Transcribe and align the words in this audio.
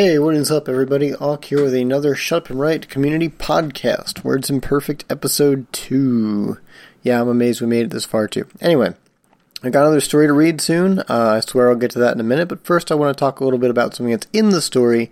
Hey, 0.00 0.16
what 0.16 0.36
is 0.36 0.52
up, 0.52 0.68
everybody? 0.68 1.12
Auk 1.12 1.46
here 1.46 1.60
with 1.60 1.74
another 1.74 2.14
Shut 2.14 2.44
Up 2.44 2.50
and 2.50 2.60
Write 2.60 2.88
community 2.88 3.28
podcast, 3.28 4.22
Words 4.22 4.48
Imperfect 4.48 5.04
episode 5.10 5.66
2. 5.72 6.56
Yeah, 7.02 7.20
I'm 7.20 7.26
amazed 7.26 7.60
we 7.60 7.66
made 7.66 7.86
it 7.86 7.90
this 7.90 8.04
far, 8.04 8.28
too. 8.28 8.46
Anyway, 8.60 8.94
I 9.60 9.70
got 9.70 9.80
another 9.80 10.00
story 10.00 10.28
to 10.28 10.32
read 10.32 10.60
soon. 10.60 11.00
Uh, 11.00 11.04
I 11.08 11.40
swear 11.40 11.68
I'll 11.68 11.74
get 11.74 11.90
to 11.90 11.98
that 11.98 12.14
in 12.14 12.20
a 12.20 12.22
minute, 12.22 12.48
but 12.48 12.64
first 12.64 12.92
I 12.92 12.94
want 12.94 13.16
to 13.16 13.18
talk 13.18 13.40
a 13.40 13.44
little 13.44 13.58
bit 13.58 13.70
about 13.70 13.92
something 13.92 14.12
that's 14.12 14.28
in 14.32 14.50
the 14.50 14.62
story, 14.62 15.10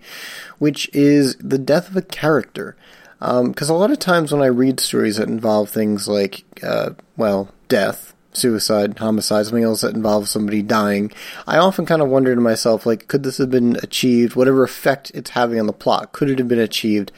which 0.57 0.89
is 0.93 1.35
the 1.35 1.57
death 1.57 1.89
of 1.89 1.97
a 1.97 2.01
character. 2.01 2.77
Because 3.19 3.69
um, 3.69 3.75
a 3.75 3.77
lot 3.77 3.91
of 3.91 3.99
times 3.99 4.31
when 4.31 4.41
I 4.41 4.45
read 4.45 4.79
stories 4.79 5.17
that 5.17 5.27
involve 5.27 5.69
things 5.69 6.07
like, 6.07 6.45
uh, 6.63 6.91
well, 7.17 7.49
death, 7.67 8.15
suicide, 8.33 8.99
homicide, 8.99 9.45
something 9.45 9.63
else 9.63 9.81
that 9.81 9.95
involves 9.95 10.29
somebody 10.29 10.61
dying, 10.61 11.11
I 11.45 11.57
often 11.57 11.85
kind 11.85 12.01
of 12.01 12.09
wonder 12.09 12.33
to 12.33 12.41
myself, 12.41 12.85
like, 12.85 13.07
could 13.07 13.23
this 13.23 13.37
have 13.37 13.51
been 13.51 13.77
achieved, 13.77 14.35
whatever 14.35 14.63
effect 14.63 15.11
it's 15.13 15.31
having 15.31 15.59
on 15.59 15.67
the 15.67 15.73
plot, 15.73 16.11
could 16.11 16.29
it 16.29 16.39
have 16.39 16.47
been 16.47 16.59
achieved 16.59 17.11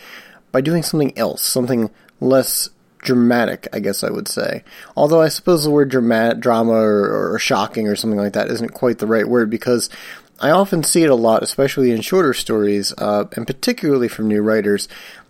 by 0.51 0.61
doing 0.61 0.83
something 0.83 1.17
else, 1.17 1.41
something 1.41 1.89
less 2.19 2.69
dramatic, 2.99 3.67
I 3.71 3.79
guess 3.79 4.03
I 4.03 4.09
would 4.09 4.27
say. 4.27 4.63
Although 4.95 5.21
I 5.21 5.29
suppose 5.29 5.63
the 5.63 5.71
word 5.71 5.89
dramatic, 5.89 6.39
drama 6.39 6.73
or, 6.73 7.33
or 7.33 7.39
shocking 7.39 7.87
or 7.87 7.95
something 7.95 8.19
like 8.19 8.33
that 8.33 8.49
isn't 8.49 8.73
quite 8.73 8.99
the 8.99 9.07
right 9.07 9.27
word 9.27 9.49
because 9.49 9.89
I 10.41 10.51
often 10.51 10.83
see 10.83 11.03
it 11.03 11.09
a 11.09 11.15
lot, 11.15 11.43
especially 11.43 11.91
in 11.91 12.01
shorter 12.01 12.33
stories, 12.33 12.93
uh, 12.97 13.25
and 13.35 13.45
particularly 13.45 14.07
from 14.07 14.27
new 14.27 14.41
writers, 14.41 14.87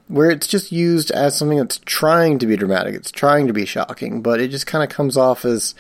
where 0.10 0.32
it's 0.32 0.48
just 0.48 0.72
used 0.72 1.12
as 1.12 1.38
something 1.38 1.60
that's 1.60 1.80
trying 1.86 2.40
to 2.40 2.48
be 2.48 2.58
dramatic, 2.58 2.96
it's 2.96 3.12
trying 3.12 3.46
to 3.46 3.54
be 3.54 3.64
shocking, 3.64 4.22
but 4.22 4.42
it 4.42 4.50
just 4.50 4.66
kind 4.66 4.84
of 4.84 4.90
comes 4.90 5.16
off 5.16 5.46
as, 5.46 5.76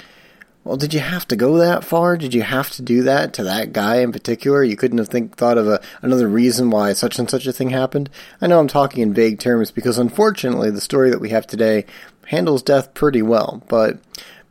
well, 0.63 0.77
did 0.77 0.93
you 0.93 0.99
have 0.99 1.27
to 1.27 1.35
go 1.35 1.57
that 1.57 1.83
far? 1.83 2.15
Did 2.15 2.35
you 2.35 2.43
have 2.43 2.70
to 2.71 2.84
do 2.84 3.01
that 3.03 3.34
to 3.34 3.43
that 3.43 3.73
guy 3.73 3.97
in 3.97 4.11
particular? 4.11 4.63
You 4.63 4.77
couldn't 4.77 4.99
have 4.99 5.09
think, 5.09 5.35
thought 5.35 5.57
of 5.57 5.67
a, 5.67 5.81
another 6.03 6.27
reason 6.27 6.70
why 6.70 6.93
such 6.93 7.17
and 7.17 7.27
such 7.27 7.47
a 7.47 7.51
thing 7.51 7.71
happened? 7.71 8.11
I 8.39 8.45
know 8.45 8.59
I'm 8.59 8.67
talking 8.67 9.01
in 9.01 9.15
vague 9.15 9.39
terms 9.39 9.71
because 9.71 9.97
unfortunately 9.97 10.70
the 10.70 10.79
story 10.79 11.09
that 11.09 11.21
we 11.21 11.29
have 11.29 11.48
today 11.48 11.85
handles 12.27 12.61
death 12.61 12.93
pretty 12.93 13.23
well, 13.23 13.63
but 13.67 13.98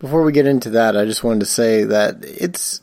before 0.01 0.23
we 0.23 0.33
get 0.33 0.47
into 0.47 0.71
that, 0.71 0.97
I 0.97 1.05
just 1.05 1.23
wanted 1.23 1.41
to 1.41 1.47
say 1.47 1.85
that 1.85 2.17
it's 2.25 2.83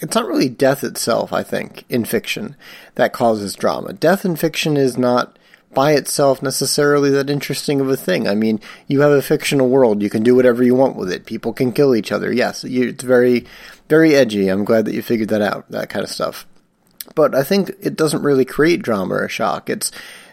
it's 0.00 0.14
not 0.14 0.26
really 0.26 0.48
death 0.48 0.84
itself, 0.84 1.32
I 1.32 1.42
think, 1.42 1.84
in 1.88 2.04
fiction 2.04 2.54
that 2.96 3.14
causes 3.14 3.54
drama. 3.54 3.94
Death 3.94 4.24
in 4.24 4.36
fiction 4.36 4.76
is 4.76 4.98
not 4.98 5.38
by 5.76 5.92
itself 5.92 6.42
necessarily 6.42 7.10
that 7.10 7.28
interesting 7.28 7.82
of 7.82 7.90
a 7.90 7.98
thing. 7.98 8.26
I 8.26 8.34
mean, 8.34 8.62
you 8.88 9.02
have 9.02 9.12
a 9.12 9.20
fictional 9.20 9.68
world, 9.68 10.00
you 10.00 10.08
can 10.08 10.22
do 10.22 10.34
whatever 10.34 10.64
you 10.64 10.74
want 10.74 10.96
with 10.96 11.12
it. 11.12 11.26
People 11.26 11.52
can 11.52 11.70
kill 11.70 11.94
each 11.94 12.10
other. 12.10 12.32
Yes, 12.32 12.64
you, 12.64 12.88
it's 12.88 13.04
very, 13.04 13.44
very 13.86 14.14
edgy. 14.14 14.48
I'm 14.48 14.64
glad 14.64 14.86
that 14.86 14.94
you 14.94 15.02
figured 15.02 15.28
that 15.28 15.42
out, 15.42 15.70
that 15.70 15.90
kind 15.90 16.02
of 16.02 16.08
stuff. 16.08 16.46
But 17.14 17.34
I 17.34 17.42
think 17.42 17.72
it 17.78 17.94
doesn't 17.94 18.22
really 18.22 18.46
create 18.46 18.80
drama 18.80 19.16
or 19.16 19.28
shock. 19.28 19.68
It's 19.68 19.92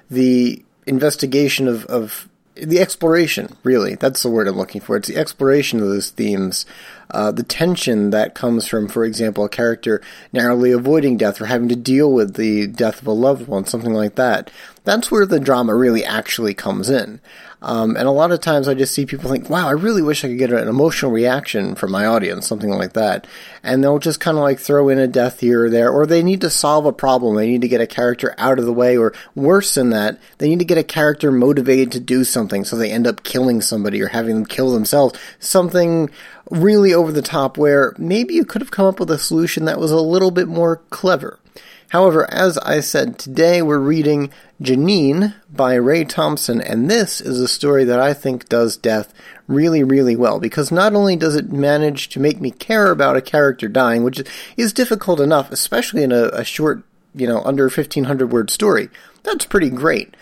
the 0.10 0.64
investigation 0.88 1.68
of, 1.68 1.86
of 1.88 2.30
the 2.56 2.80
exploration, 2.80 3.58
really. 3.64 3.96
That's 3.96 4.24
the 4.24 4.30
word 4.30 4.48
I'm 4.48 4.56
looking 4.56 4.80
for. 4.80 4.96
It's 4.96 5.10
the 5.10 5.18
exploration 5.18 5.82
of 5.82 5.90
those 5.90 6.10
themes 6.10 6.66
uh, 7.12 7.32
the 7.32 7.44
tension 7.44 8.10
that 8.10 8.36
comes 8.36 8.68
from, 8.68 8.88
for 8.88 9.04
example, 9.06 9.46
a 9.46 9.50
character 9.50 10.02
narrowly 10.32 10.72
avoiding 10.72 11.18
death 11.18 11.40
or 11.42 11.46
having 11.46 11.70
to 11.70 11.76
deal 11.76 12.12
with 12.12 12.36
the 12.36 12.68
death 12.68 13.02
of 13.02 13.08
a 13.08 13.12
loved 13.12 13.48
one, 13.48 13.66
something 13.66 13.94
like 13.94 14.16
that. 14.16 14.50
That's 14.84 15.10
where 15.10 15.26
the 15.26 15.40
drama 15.40 15.76
really 15.76 16.04
actually 16.04 16.54
comes 16.54 16.90
in. 16.90 17.22
Um, 17.64 17.96
and 17.96 18.10
a 18.10 18.12
lot 18.12 18.34
of 18.34 18.42
times 18.42 18.68
I 18.68 18.74
just 18.74 18.94
see 18.94 19.06
people 19.06 19.32
think, 19.32 19.50
wow, 19.50 19.70
I 19.70 19.72
really 19.72 20.02
wish 20.02 20.26
I 20.26 20.28
could 20.28 20.38
get 20.38 20.52
an 20.52 20.68
emotional 20.68 21.14
reaction 21.14 21.76
from 21.76 21.92
my 21.92 22.06
audience, 22.06 22.46
something 22.46 22.70
like 22.70 22.92
that. 22.92 23.26
And 23.64 23.82
they'll 23.82 24.00
just 24.00 24.20
kind 24.20 24.38
of 24.38 24.44
like 24.44 24.60
throw 24.60 24.90
in 24.90 25.00
a 25.00 25.08
death 25.08 25.40
here 25.40 25.66
or 25.66 25.70
there, 25.70 25.90
or 25.90 26.06
they 26.06 26.22
need 26.24 26.42
to 26.42 26.50
solve 26.50 26.86
a 26.86 26.92
problem. 26.92 27.36
They 27.38 27.48
need 27.48 27.62
to 27.62 27.70
get 27.70 27.80
a 27.80 27.88
character 27.88 28.36
out 28.38 28.60
of 28.60 28.66
the 28.66 28.74
way, 28.74 28.98
or 28.98 29.14
worse 29.34 29.76
than 29.76 29.92
that, 29.92 30.20
they 30.40 30.50
need 30.50 30.60
to 30.60 30.66
get 30.66 30.78
a 30.78 30.84
character 30.84 31.32
motivated 31.32 31.94
to 31.94 32.02
do 32.02 32.26
something, 32.26 32.66
so 32.66 32.76
they 32.76 32.92
end 32.92 33.08
up 33.08 33.24
killing 33.24 33.62
somebody 33.62 34.02
or 34.02 34.10
having 34.10 34.36
them 34.36 34.46
kill 34.46 34.72
themselves. 34.72 35.18
Something 35.40 36.10
really 36.50 36.94
over 36.94 37.12
the 37.12 37.22
top 37.22 37.58
where 37.58 37.96
maybe 37.98 38.34
you 38.34 38.46
could 38.46 38.62
have 38.62 38.72
come 38.72 38.86
up 38.86 39.00
with 39.00 39.12
a 39.12 39.20
solution 39.20 39.66
that 39.66 39.80
was 39.80 39.92
a 39.92 40.02
little 40.02 40.32
bit 40.32 40.48
more 40.48 40.78
clever. 40.90 41.40
However, 41.90 42.28
as 42.34 42.58
I 42.58 42.80
said, 42.80 43.20
today 43.20 43.62
we're 43.62 43.78
reading 43.78 44.32
Janine 44.60 45.36
by 45.52 45.76
Ray 45.76 46.06
Thompson, 46.06 46.60
and 46.60 46.90
this 46.90 47.22
is 47.22 47.40
a 47.40 47.48
story 47.48 47.84
that 47.84 48.00
I 48.00 48.16
think 48.16 48.50
does 48.50 48.76
death 48.76 49.14
really, 49.46 49.84
really 49.84 50.16
well 50.16 50.40
because 50.40 50.72
not 50.72 50.96
only 50.96 51.16
does 51.16 51.36
it 51.36 51.52
manage 51.52 52.10
to 52.10 52.20
make 52.20 52.42
me 52.42 52.50
care 52.50 52.90
about 52.90 53.16
a 53.16 53.22
character 53.22 53.68
dying, 53.68 54.04
which 54.04 54.24
is 54.58 54.74
difficult 54.74 55.20
enough, 55.20 55.52
especially 55.52 56.02
in 56.02 56.12
a, 56.12 56.30
a 56.30 56.44
short, 56.44 56.82
you 57.14 57.28
know, 57.28 57.44
under 57.44 57.66
1500 57.66 58.32
word 58.32 58.50
story, 58.50 58.90
that's 59.22 59.46
pretty 59.46 59.70
great, 59.70 60.16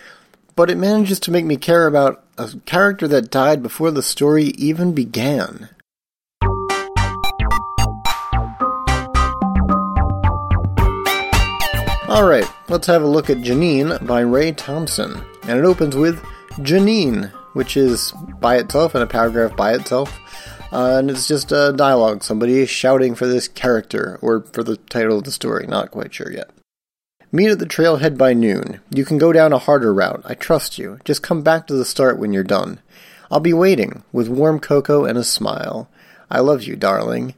but 0.58 0.70
it 0.70 0.78
manages 0.78 1.22
to 1.22 1.32
make 1.32 1.46
me 1.46 1.56
care 1.56 1.88
about 1.88 2.22
a 2.38 2.50
character 2.66 3.08
that 3.08 3.32
died 3.32 3.64
before 3.64 3.92
the 3.92 4.04
story 4.04 4.48
even 4.58 4.94
began. 4.94 5.70
Alright, 12.12 12.46
let's 12.68 12.88
have 12.88 13.04
a 13.04 13.08
look 13.08 13.30
at 13.30 13.38
Janine 13.38 14.06
by 14.06 14.20
Ray 14.20 14.52
Thompson. 14.52 15.24
And 15.44 15.58
it 15.58 15.64
opens 15.64 15.96
with 15.96 16.22
Janine, 16.56 17.32
which 17.54 17.78
is 17.78 18.12
by 18.42 18.58
itself 18.58 18.96
in 18.96 19.02
a 19.02 19.08
paragraph 19.08 19.56
by 19.56 19.74
itself. 19.76 20.20
Uh, 20.74 20.98
and 20.98 21.10
it's 21.10 21.26
just 21.26 21.54
a 21.54 21.72
dialogue, 21.74 22.22
somebody 22.22 22.66
shouting 22.66 23.16
for 23.16 23.28
this 23.28 23.48
character, 23.48 24.20
or 24.22 24.42
for 24.42 24.62
the 24.62 24.76
title 24.76 25.20
of 25.20 25.24
the 25.24 25.32
story, 25.32 25.66
not 25.68 25.92
quite 25.92 26.14
sure 26.14 26.30
yet. 26.30 26.50
Meet 27.32 27.52
at 27.52 27.60
the 27.60 27.66
trailhead 27.66 28.18
by 28.18 28.34
noon. 28.34 28.82
You 28.90 29.06
can 29.06 29.18
go 29.18 29.32
down 29.32 29.54
a 29.54 29.58
harder 29.58 29.94
route. 29.94 30.22
I 30.26 30.34
trust 30.34 30.78
you. 30.78 31.00
Just 31.06 31.24
come 31.24 31.44
back 31.44 31.66
to 31.68 31.74
the 31.74 31.86
start 31.86 32.20
when 32.20 32.34
you're 32.34 32.44
done. 32.44 32.82
I'll 33.32 33.40
be 33.40 33.54
waiting, 33.54 34.04
with 34.12 34.28
warm 34.28 34.60
cocoa 34.60 35.06
and 35.06 35.18
a 35.18 35.24
smile. 35.24 35.88
I 36.30 36.42
love 36.42 36.64
you, 36.64 36.76
darling. 36.76 37.36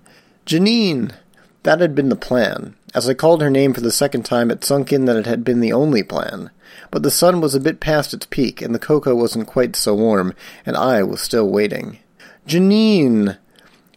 Janine! 0.47 1.13
That 1.61 1.79
had 1.79 1.93
been 1.93 2.09
the 2.09 2.15
plan. 2.15 2.73
As 2.93 3.09
I 3.09 3.13
called 3.13 3.41
her 3.41 3.49
name 3.49 3.73
for 3.73 3.81
the 3.81 3.91
second 3.91 4.23
time, 4.23 4.51
it 4.51 4.63
sunk 4.63 4.93
in 4.93 5.05
that 5.05 5.15
it 5.15 5.25
had 5.25 5.43
been 5.43 5.61
the 5.61 5.73
only 5.73 6.03
plan. 6.03 6.51
But 6.91 7.01
the 7.01 7.09
sun 7.09 7.41
was 7.41 7.55
a 7.55 7.59
bit 7.59 7.79
past 7.79 8.13
its 8.13 8.27
peak, 8.27 8.61
and 8.61 8.73
the 8.73 8.79
cocoa 8.79 9.15
wasn't 9.15 9.47
quite 9.47 9.75
so 9.75 9.95
warm, 9.95 10.33
and 10.65 10.77
I 10.77 11.01
was 11.01 11.19
still 11.19 11.49
waiting. 11.49 11.99
Janine! 12.47 13.37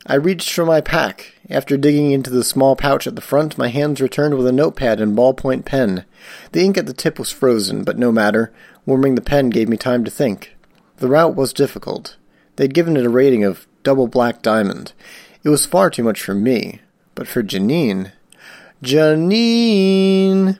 I 0.07 0.15
reached 0.15 0.53
for 0.53 0.65
my 0.65 0.81
pack. 0.81 1.35
After 1.51 1.77
digging 1.77 2.13
into 2.13 2.31
the 2.31 2.45
small 2.45 2.75
pouch 2.75 3.07
at 3.07 3.17
the 3.17 3.21
front, 3.21 3.59
my 3.59 3.69
hands 3.69 4.01
returned 4.01 4.37
with 4.37 4.47
a 4.47 4.53
notepad 4.53 5.01
and 5.01 5.17
ballpoint 5.17 5.65
pen. 5.65 6.05
The 6.53 6.65
ink 6.65 6.79
at 6.79 6.87
the 6.87 6.93
tip 6.95 7.19
was 7.19 7.31
frozen, 7.31 7.85
but 7.85 7.99
no 7.99 8.11
matter. 8.11 8.53
Warming 8.87 9.17
the 9.17 9.21
pen 9.21 9.51
gave 9.51 9.69
me 9.69 9.77
time 9.77 10.05
to 10.05 10.11
think. 10.11 10.57
The 10.99 11.09
route 11.09 11.35
was 11.35 11.53
difficult. 11.53 12.17
They'd 12.55 12.73
given 12.73 12.97
it 12.97 13.05
a 13.05 13.11
rating 13.11 13.45
of 13.45 13.67
double 13.83 14.07
black 14.07 14.43
diamond. 14.43 14.93
It 15.43 15.51
was 15.51 15.67
far 15.67 15.91
too 15.91 16.03
much 16.03 16.23
for 16.23 16.35
me. 16.35 16.81
But 17.15 17.27
for 17.27 17.43
Janine, 17.43 18.13
Janine. 18.83 20.59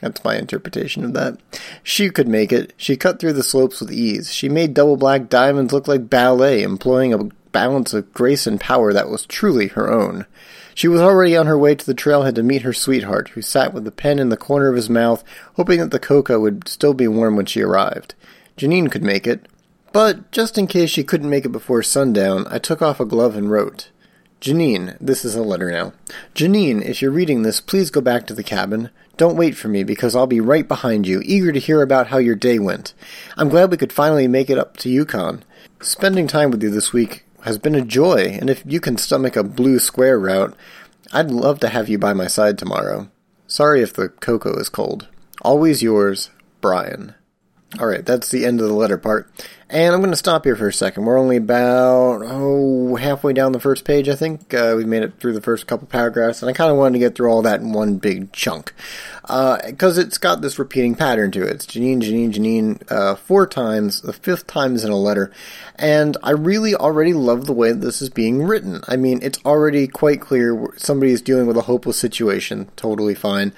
That's 0.00 0.22
my 0.22 0.36
interpretation 0.36 1.04
of 1.04 1.14
that. 1.14 1.38
She 1.82 2.10
could 2.10 2.28
make 2.28 2.52
it. 2.52 2.74
She 2.76 2.96
cut 2.96 3.18
through 3.18 3.32
the 3.32 3.42
slopes 3.42 3.80
with 3.80 3.90
ease. 3.90 4.32
She 4.32 4.48
made 4.48 4.74
double 4.74 4.96
black 4.96 5.28
diamonds 5.28 5.72
look 5.72 5.88
like 5.88 6.10
ballet, 6.10 6.62
employing 6.62 7.14
a 7.14 7.24
balance 7.52 7.94
of 7.94 8.12
grace 8.12 8.46
and 8.46 8.60
power 8.60 8.92
that 8.92 9.08
was 9.08 9.24
truly 9.24 9.68
her 9.68 9.90
own. 9.90 10.26
She 10.74 10.88
was 10.88 11.00
already 11.00 11.36
on 11.36 11.46
her 11.46 11.56
way 11.56 11.76
to 11.76 11.86
the 11.86 11.94
trailhead 11.94 12.34
to 12.34 12.42
meet 12.42 12.62
her 12.62 12.72
sweetheart, 12.72 13.30
who 13.30 13.42
sat 13.42 13.72
with 13.72 13.84
the 13.84 13.92
pen 13.92 14.18
in 14.18 14.28
the 14.28 14.36
corner 14.36 14.68
of 14.68 14.76
his 14.76 14.90
mouth, 14.90 15.22
hoping 15.54 15.78
that 15.78 15.92
the 15.92 16.00
cocoa 16.00 16.40
would 16.40 16.68
still 16.68 16.94
be 16.94 17.06
warm 17.06 17.36
when 17.36 17.46
she 17.46 17.62
arrived. 17.62 18.14
Janine 18.58 18.90
could 18.90 19.02
make 19.04 19.26
it. 19.26 19.46
But, 19.92 20.32
just 20.32 20.58
in 20.58 20.66
case 20.66 20.90
she 20.90 21.04
couldn't 21.04 21.30
make 21.30 21.44
it 21.44 21.52
before 21.52 21.82
sundown, 21.84 22.46
I 22.50 22.58
took 22.58 22.82
off 22.82 22.98
a 22.98 23.04
glove 23.04 23.36
and 23.36 23.48
wrote. 23.48 23.90
Janine, 24.44 24.98
this 25.00 25.24
is 25.24 25.34
a 25.34 25.42
letter 25.42 25.70
now. 25.72 25.94
Janine, 26.34 26.84
if 26.84 27.00
you're 27.00 27.10
reading 27.10 27.44
this, 27.44 27.62
please 27.62 27.88
go 27.88 28.02
back 28.02 28.26
to 28.26 28.34
the 28.34 28.42
cabin. 28.42 28.90
Don't 29.16 29.38
wait 29.38 29.56
for 29.56 29.68
me 29.68 29.84
because 29.84 30.14
I'll 30.14 30.26
be 30.26 30.38
right 30.38 30.68
behind 30.68 31.06
you, 31.06 31.22
eager 31.24 31.50
to 31.50 31.58
hear 31.58 31.80
about 31.80 32.08
how 32.08 32.18
your 32.18 32.34
day 32.34 32.58
went. 32.58 32.92
I'm 33.38 33.48
glad 33.48 33.70
we 33.70 33.78
could 33.78 33.90
finally 33.90 34.28
make 34.28 34.50
it 34.50 34.58
up 34.58 34.76
to 34.78 34.90
Yukon. 34.90 35.44
Spending 35.80 36.26
time 36.26 36.50
with 36.50 36.62
you 36.62 36.68
this 36.68 36.92
week 36.92 37.24
has 37.44 37.56
been 37.56 37.74
a 37.74 37.80
joy, 37.80 38.36
and 38.38 38.50
if 38.50 38.62
you 38.66 38.80
can 38.80 38.98
stomach 38.98 39.34
a 39.34 39.42
blue 39.42 39.78
square 39.78 40.20
route, 40.20 40.54
I'd 41.10 41.30
love 41.30 41.58
to 41.60 41.70
have 41.70 41.88
you 41.88 41.96
by 41.96 42.12
my 42.12 42.26
side 42.26 42.58
tomorrow. 42.58 43.08
Sorry 43.46 43.80
if 43.80 43.94
the 43.94 44.10
cocoa 44.10 44.58
is 44.58 44.68
cold. 44.68 45.08
Always 45.40 45.82
yours, 45.82 46.28
Brian. 46.60 47.14
Alright, 47.78 48.06
that's 48.06 48.30
the 48.30 48.44
end 48.44 48.60
of 48.60 48.68
the 48.68 48.74
letter 48.74 48.98
part. 48.98 49.28
And 49.68 49.92
I'm 49.92 50.00
going 50.00 50.12
to 50.12 50.16
stop 50.16 50.44
here 50.44 50.54
for 50.54 50.68
a 50.68 50.72
second. 50.72 51.04
We're 51.04 51.18
only 51.18 51.36
about, 51.36 52.22
oh, 52.22 52.94
halfway 52.94 53.32
down 53.32 53.50
the 53.50 53.58
first 53.58 53.84
page, 53.84 54.08
I 54.08 54.14
think. 54.14 54.54
Uh, 54.54 54.74
we 54.76 54.84
made 54.84 55.02
it 55.02 55.18
through 55.18 55.32
the 55.32 55.40
first 55.40 55.66
couple 55.66 55.88
paragraphs, 55.88 56.42
and 56.42 56.50
I 56.50 56.52
kind 56.52 56.70
of 56.70 56.76
wanted 56.76 56.92
to 56.92 56.98
get 57.00 57.16
through 57.16 57.28
all 57.28 57.42
that 57.42 57.60
in 57.60 57.72
one 57.72 57.96
big 57.96 58.30
chunk. 58.32 58.72
Because 59.22 59.98
uh, 59.98 60.02
it's 60.02 60.18
got 60.18 60.42
this 60.42 60.58
repeating 60.60 60.94
pattern 60.94 61.32
to 61.32 61.42
it. 61.42 61.50
It's 61.50 61.66
Janine, 61.66 62.02
Janine, 62.02 62.32
Janine, 62.32 62.92
uh, 62.92 63.16
four 63.16 63.48
times. 63.48 64.02
The 64.02 64.12
fifth 64.12 64.46
time 64.46 64.76
is 64.76 64.84
in 64.84 64.92
a 64.92 64.96
letter. 64.96 65.32
And 65.76 66.16
I 66.22 66.32
really 66.32 66.76
already 66.76 67.14
love 67.14 67.46
the 67.46 67.52
way 67.52 67.72
this 67.72 68.00
is 68.00 68.10
being 68.10 68.44
written. 68.44 68.82
I 68.86 68.96
mean, 68.96 69.18
it's 69.22 69.40
already 69.44 69.88
quite 69.88 70.20
clear 70.20 70.72
somebody 70.76 71.10
is 71.10 71.22
dealing 71.22 71.48
with 71.48 71.56
a 71.56 71.62
hopeless 71.62 71.98
situation. 71.98 72.70
Totally 72.76 73.14
fine. 73.14 73.52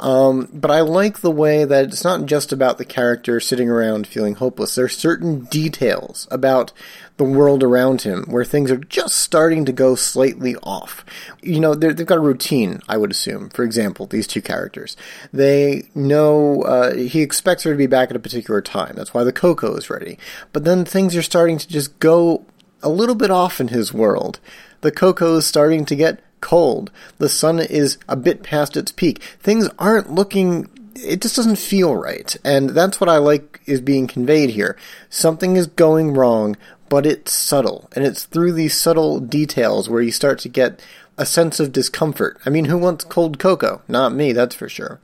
Um, 0.00 0.48
but 0.52 0.70
I 0.70 0.80
like 0.80 1.20
the 1.20 1.30
way 1.30 1.64
that 1.64 1.84
it's 1.84 2.04
not 2.04 2.24
just 2.24 2.52
about 2.52 2.78
the 2.78 2.86
character 2.86 3.38
sitting 3.38 3.68
around 3.68 4.06
feeling 4.06 4.34
hopeless. 4.34 4.74
There 4.74 4.86
are 4.86 4.88
certain 4.88 5.40
details 5.44 6.26
about 6.30 6.72
the 7.18 7.24
world 7.24 7.62
around 7.62 8.00
him 8.00 8.24
where 8.24 8.44
things 8.44 8.70
are 8.70 8.78
just 8.78 9.16
starting 9.16 9.66
to 9.66 9.72
go 9.72 9.94
slightly 9.94 10.56
off. 10.62 11.04
You 11.42 11.60
know, 11.60 11.74
they've 11.74 12.06
got 12.06 12.16
a 12.16 12.22
routine, 12.22 12.80
I 12.88 12.96
would 12.96 13.10
assume. 13.10 13.50
For 13.50 13.62
example, 13.62 14.06
these 14.06 14.26
two 14.26 14.40
characters. 14.40 14.96
They 15.34 15.90
know, 15.94 16.62
uh, 16.62 16.94
he 16.94 17.20
expects 17.20 17.64
her 17.64 17.72
to 17.72 17.76
be 17.76 17.86
back 17.86 18.08
at 18.08 18.16
a 18.16 18.20
particular 18.20 18.62
time. 18.62 18.94
That's 18.96 19.12
why 19.12 19.22
the 19.22 19.32
cocoa 19.32 19.76
is 19.76 19.90
ready. 19.90 20.18
But 20.54 20.64
then 20.64 20.86
things 20.86 21.14
are 21.14 21.22
starting 21.22 21.58
to 21.58 21.68
just 21.68 21.98
go 21.98 22.46
a 22.82 22.88
little 22.88 23.14
bit 23.14 23.30
off 23.30 23.60
in 23.60 23.68
his 23.68 23.92
world. 23.92 24.40
The 24.80 24.90
cocoa 24.90 25.36
is 25.36 25.46
starting 25.46 25.84
to 25.84 25.94
get 25.94 26.20
cold. 26.40 26.90
The 27.18 27.28
sun 27.28 27.60
is 27.60 27.98
a 28.08 28.16
bit 28.16 28.42
past 28.42 28.76
its 28.76 28.92
peak. 28.92 29.22
Things 29.40 29.68
aren't 29.78 30.10
looking 30.12 30.68
it 31.02 31.22
just 31.22 31.36
doesn't 31.36 31.56
feel 31.56 31.94
right. 31.94 32.36
And 32.44 32.70
that's 32.70 33.00
what 33.00 33.08
I 33.08 33.18
like 33.18 33.60
is 33.66 33.80
being 33.80 34.06
conveyed 34.06 34.50
here. 34.50 34.76
Something 35.08 35.56
is 35.56 35.66
going 35.66 36.12
wrong, 36.12 36.56
but 36.88 37.06
it's 37.06 37.32
subtle. 37.32 37.88
And 37.94 38.04
it's 38.04 38.24
through 38.24 38.52
these 38.52 38.76
subtle 38.76 39.20
details 39.20 39.88
where 39.88 40.02
you 40.02 40.12
start 40.12 40.38
to 40.40 40.48
get 40.48 40.82
a 41.16 41.26
sense 41.26 41.60
of 41.60 41.72
discomfort. 41.72 42.38
I 42.46 42.50
mean, 42.50 42.66
who 42.66 42.78
wants 42.78 43.04
cold 43.04 43.38
cocoa? 43.38 43.82
Not 43.88 44.14
me, 44.14 44.32
that's 44.32 44.54
for 44.54 44.68
sure. 44.68 45.00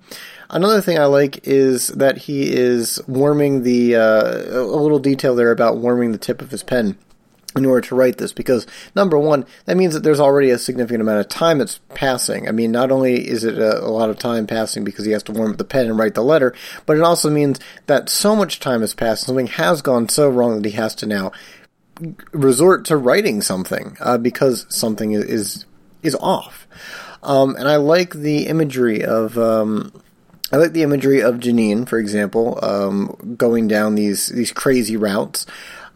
Another 0.48 0.80
thing 0.80 0.98
I 0.98 1.06
like 1.06 1.46
is 1.46 1.88
that 1.88 2.18
he 2.18 2.52
is 2.52 3.00
warming 3.06 3.64
the, 3.64 3.96
uh, 3.96 4.60
a 4.60 4.62
little 4.62 5.00
detail 5.00 5.34
there 5.34 5.50
about 5.50 5.78
warming 5.78 6.12
the 6.12 6.18
tip 6.18 6.40
of 6.40 6.52
his 6.52 6.62
pen 6.62 6.96
in 7.56 7.64
order 7.64 7.87
to 7.88 7.94
write 7.94 8.19
this 8.19 8.32
because 8.32 8.67
number 8.94 9.19
one 9.19 9.47
that 9.64 9.76
means 9.76 9.94
that 9.94 10.03
there's 10.03 10.20
already 10.20 10.50
a 10.50 10.58
significant 10.58 11.00
amount 11.00 11.20
of 11.20 11.29
time 11.29 11.58
that's 11.58 11.81
passing 11.94 12.49
i 12.49 12.53
mean 12.53 12.70
not 12.70 12.91
only 12.91 13.26
is 13.26 13.44
it 13.44 13.58
a, 13.58 13.82
a, 13.82 13.88
lot 13.88 14.11
of 14.11 14.19
time 14.19 14.47
passing 14.47 14.85
because 14.85 15.05
he 15.05 15.12
has 15.12 15.23
to 15.23 15.32
warm 15.32 15.53
up 15.53 15.56
the 15.56 15.64
pen 15.64 15.87
and 15.87 15.99
write 15.99 16.14
the 16.14 16.23
letter 16.23 16.55
but 16.85 16.97
it 16.97 17.03
also 17.03 17.31
means 17.31 17.58
that 17.87 18.08
so 18.08 18.37
much 18.37 18.61
time 18.61 18.81
has 18.81 18.94
passed 18.94 19.25
something 19.25 19.47
has 19.47 19.82
gone 19.82 20.08
so 20.08 20.29
wrong 20.29 20.61
that 20.61 20.69
he 20.69 20.76
has 20.76 20.94
to 20.94 21.06
now 21.06 21.32
resort 22.32 22.85
to 22.85 22.97
writing 22.97 23.41
something 23.41 23.97
uh, 24.00 24.19
because 24.19 24.67
something 24.69 25.12
is 25.12 25.64
is 26.03 26.14
off 26.17 26.67
um, 27.23 27.56
and 27.56 27.69
i 27.69 27.76
like 27.76 28.12
the 28.12 28.47
imagery 28.47 29.03
of 29.03 29.38
um, 29.38 29.93
I 30.53 30.58
like 30.58 30.73
the 30.73 30.85
imagery 30.85 31.20
of 31.20 31.37
Janine, 31.37 31.88
for 31.88 31.99
example, 31.99 32.58
um, 32.62 33.35
going 33.37 33.67
down 33.67 33.97
these 33.97 34.29
these 34.29 34.53
crazy 34.53 34.97
routes. 34.97 35.44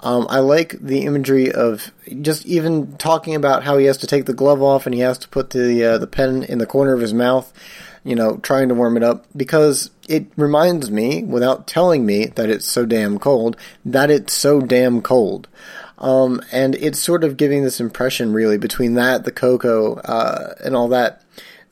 Um, 0.02 0.26
I 0.30 0.38
like 0.38 0.76
the 0.80 1.04
imagery 1.04 1.52
of 1.52 1.92
just 2.22 2.46
even 2.46 2.96
talking 2.96 3.34
about 3.34 3.64
how 3.64 3.76
he 3.76 3.86
has 3.86 3.98
to 3.98 4.06
take 4.06 4.24
the 4.24 4.32
glove 4.32 4.62
off 4.62 4.86
and 4.86 4.94
he 4.94 5.02
has 5.02 5.18
to 5.18 5.28
put 5.28 5.50
the 5.50 5.84
uh, 5.84 5.98
the 5.98 6.06
pen 6.06 6.42
in 6.42 6.58
the 6.58 6.66
corner 6.66 6.94
of 6.94 7.00
his 7.00 7.12
mouth, 7.12 7.52
you 8.02 8.14
know, 8.14 8.38
trying 8.38 8.68
to 8.70 8.74
warm 8.74 8.96
it 8.96 9.02
up 9.02 9.26
because 9.36 9.90
it 10.08 10.26
reminds 10.36 10.90
me, 10.90 11.22
without 11.22 11.66
telling 11.66 12.04
me 12.04 12.26
that 12.26 12.50
it's 12.50 12.66
so 12.66 12.86
damn 12.86 13.18
cold, 13.18 13.56
that 13.84 14.10
it's 14.10 14.32
so 14.32 14.60
damn 14.60 15.02
cold. 15.02 15.48
Um, 15.98 16.40
and 16.50 16.74
it's 16.76 16.98
sort 16.98 17.22
of 17.22 17.36
giving 17.36 17.62
this 17.62 17.78
impression, 17.78 18.32
really, 18.32 18.56
between 18.56 18.94
that, 18.94 19.24
the 19.24 19.30
cocoa, 19.30 19.96
uh, 19.96 20.54
and 20.64 20.74
all 20.74 20.88
that, 20.88 21.22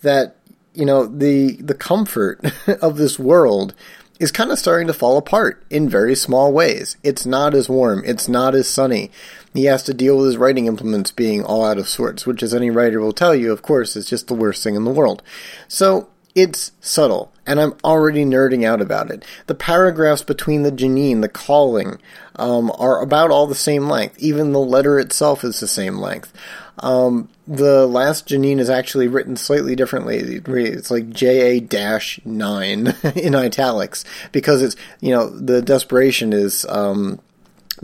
that 0.02 0.36
you 0.74 0.84
know 0.84 1.06
the 1.06 1.56
the 1.56 1.74
comfort 1.74 2.40
of 2.82 2.96
this 2.96 3.18
world 3.18 3.74
is 4.18 4.32
kind 4.32 4.50
of 4.50 4.58
starting 4.58 4.86
to 4.88 4.94
fall 4.94 5.16
apart 5.16 5.64
in 5.70 5.88
very 5.88 6.14
small 6.14 6.52
ways. 6.52 6.96
It's 7.02 7.24
not 7.24 7.54
as 7.54 7.68
warm, 7.68 8.02
it's 8.04 8.28
not 8.28 8.54
as 8.54 8.68
sunny. 8.68 9.10
He 9.54 9.64
has 9.64 9.82
to 9.84 9.94
deal 9.94 10.16
with 10.16 10.26
his 10.26 10.36
writing 10.36 10.66
implements 10.66 11.10
being 11.10 11.44
all 11.44 11.64
out 11.64 11.78
of 11.78 11.88
sorts, 11.88 12.26
which, 12.26 12.42
as 12.42 12.54
any 12.54 12.70
writer 12.70 13.00
will 13.00 13.12
tell 13.12 13.34
you, 13.34 13.52
of 13.52 13.62
course, 13.62 13.96
is 13.96 14.06
just 14.06 14.28
the 14.28 14.34
worst 14.34 14.62
thing 14.62 14.74
in 14.74 14.84
the 14.84 14.90
world. 14.90 15.22
So, 15.68 16.08
it's 16.38 16.70
subtle, 16.80 17.32
and 17.44 17.58
I'm 17.58 17.74
already 17.82 18.24
nerding 18.24 18.64
out 18.64 18.80
about 18.80 19.10
it. 19.10 19.24
The 19.48 19.56
paragraphs 19.56 20.22
between 20.22 20.62
the 20.62 20.70
Janine, 20.70 21.20
the 21.20 21.28
calling, 21.28 21.98
um, 22.36 22.70
are 22.78 23.02
about 23.02 23.32
all 23.32 23.48
the 23.48 23.56
same 23.56 23.88
length. 23.88 24.16
Even 24.20 24.52
the 24.52 24.60
letter 24.60 25.00
itself 25.00 25.42
is 25.42 25.58
the 25.58 25.66
same 25.66 25.98
length. 25.98 26.32
Um, 26.78 27.28
the 27.48 27.88
last 27.88 28.28
Janine 28.28 28.60
is 28.60 28.70
actually 28.70 29.08
written 29.08 29.36
slightly 29.36 29.74
differently. 29.74 30.18
It's 30.18 30.92
like 30.92 31.10
JA 31.10 31.58
dash 31.58 32.20
nine 32.24 32.94
in 33.16 33.34
italics 33.34 34.04
because 34.30 34.62
it's 34.62 34.76
you 35.00 35.10
know 35.10 35.28
the 35.28 35.60
desperation 35.60 36.32
is 36.32 36.64
um, 36.68 37.18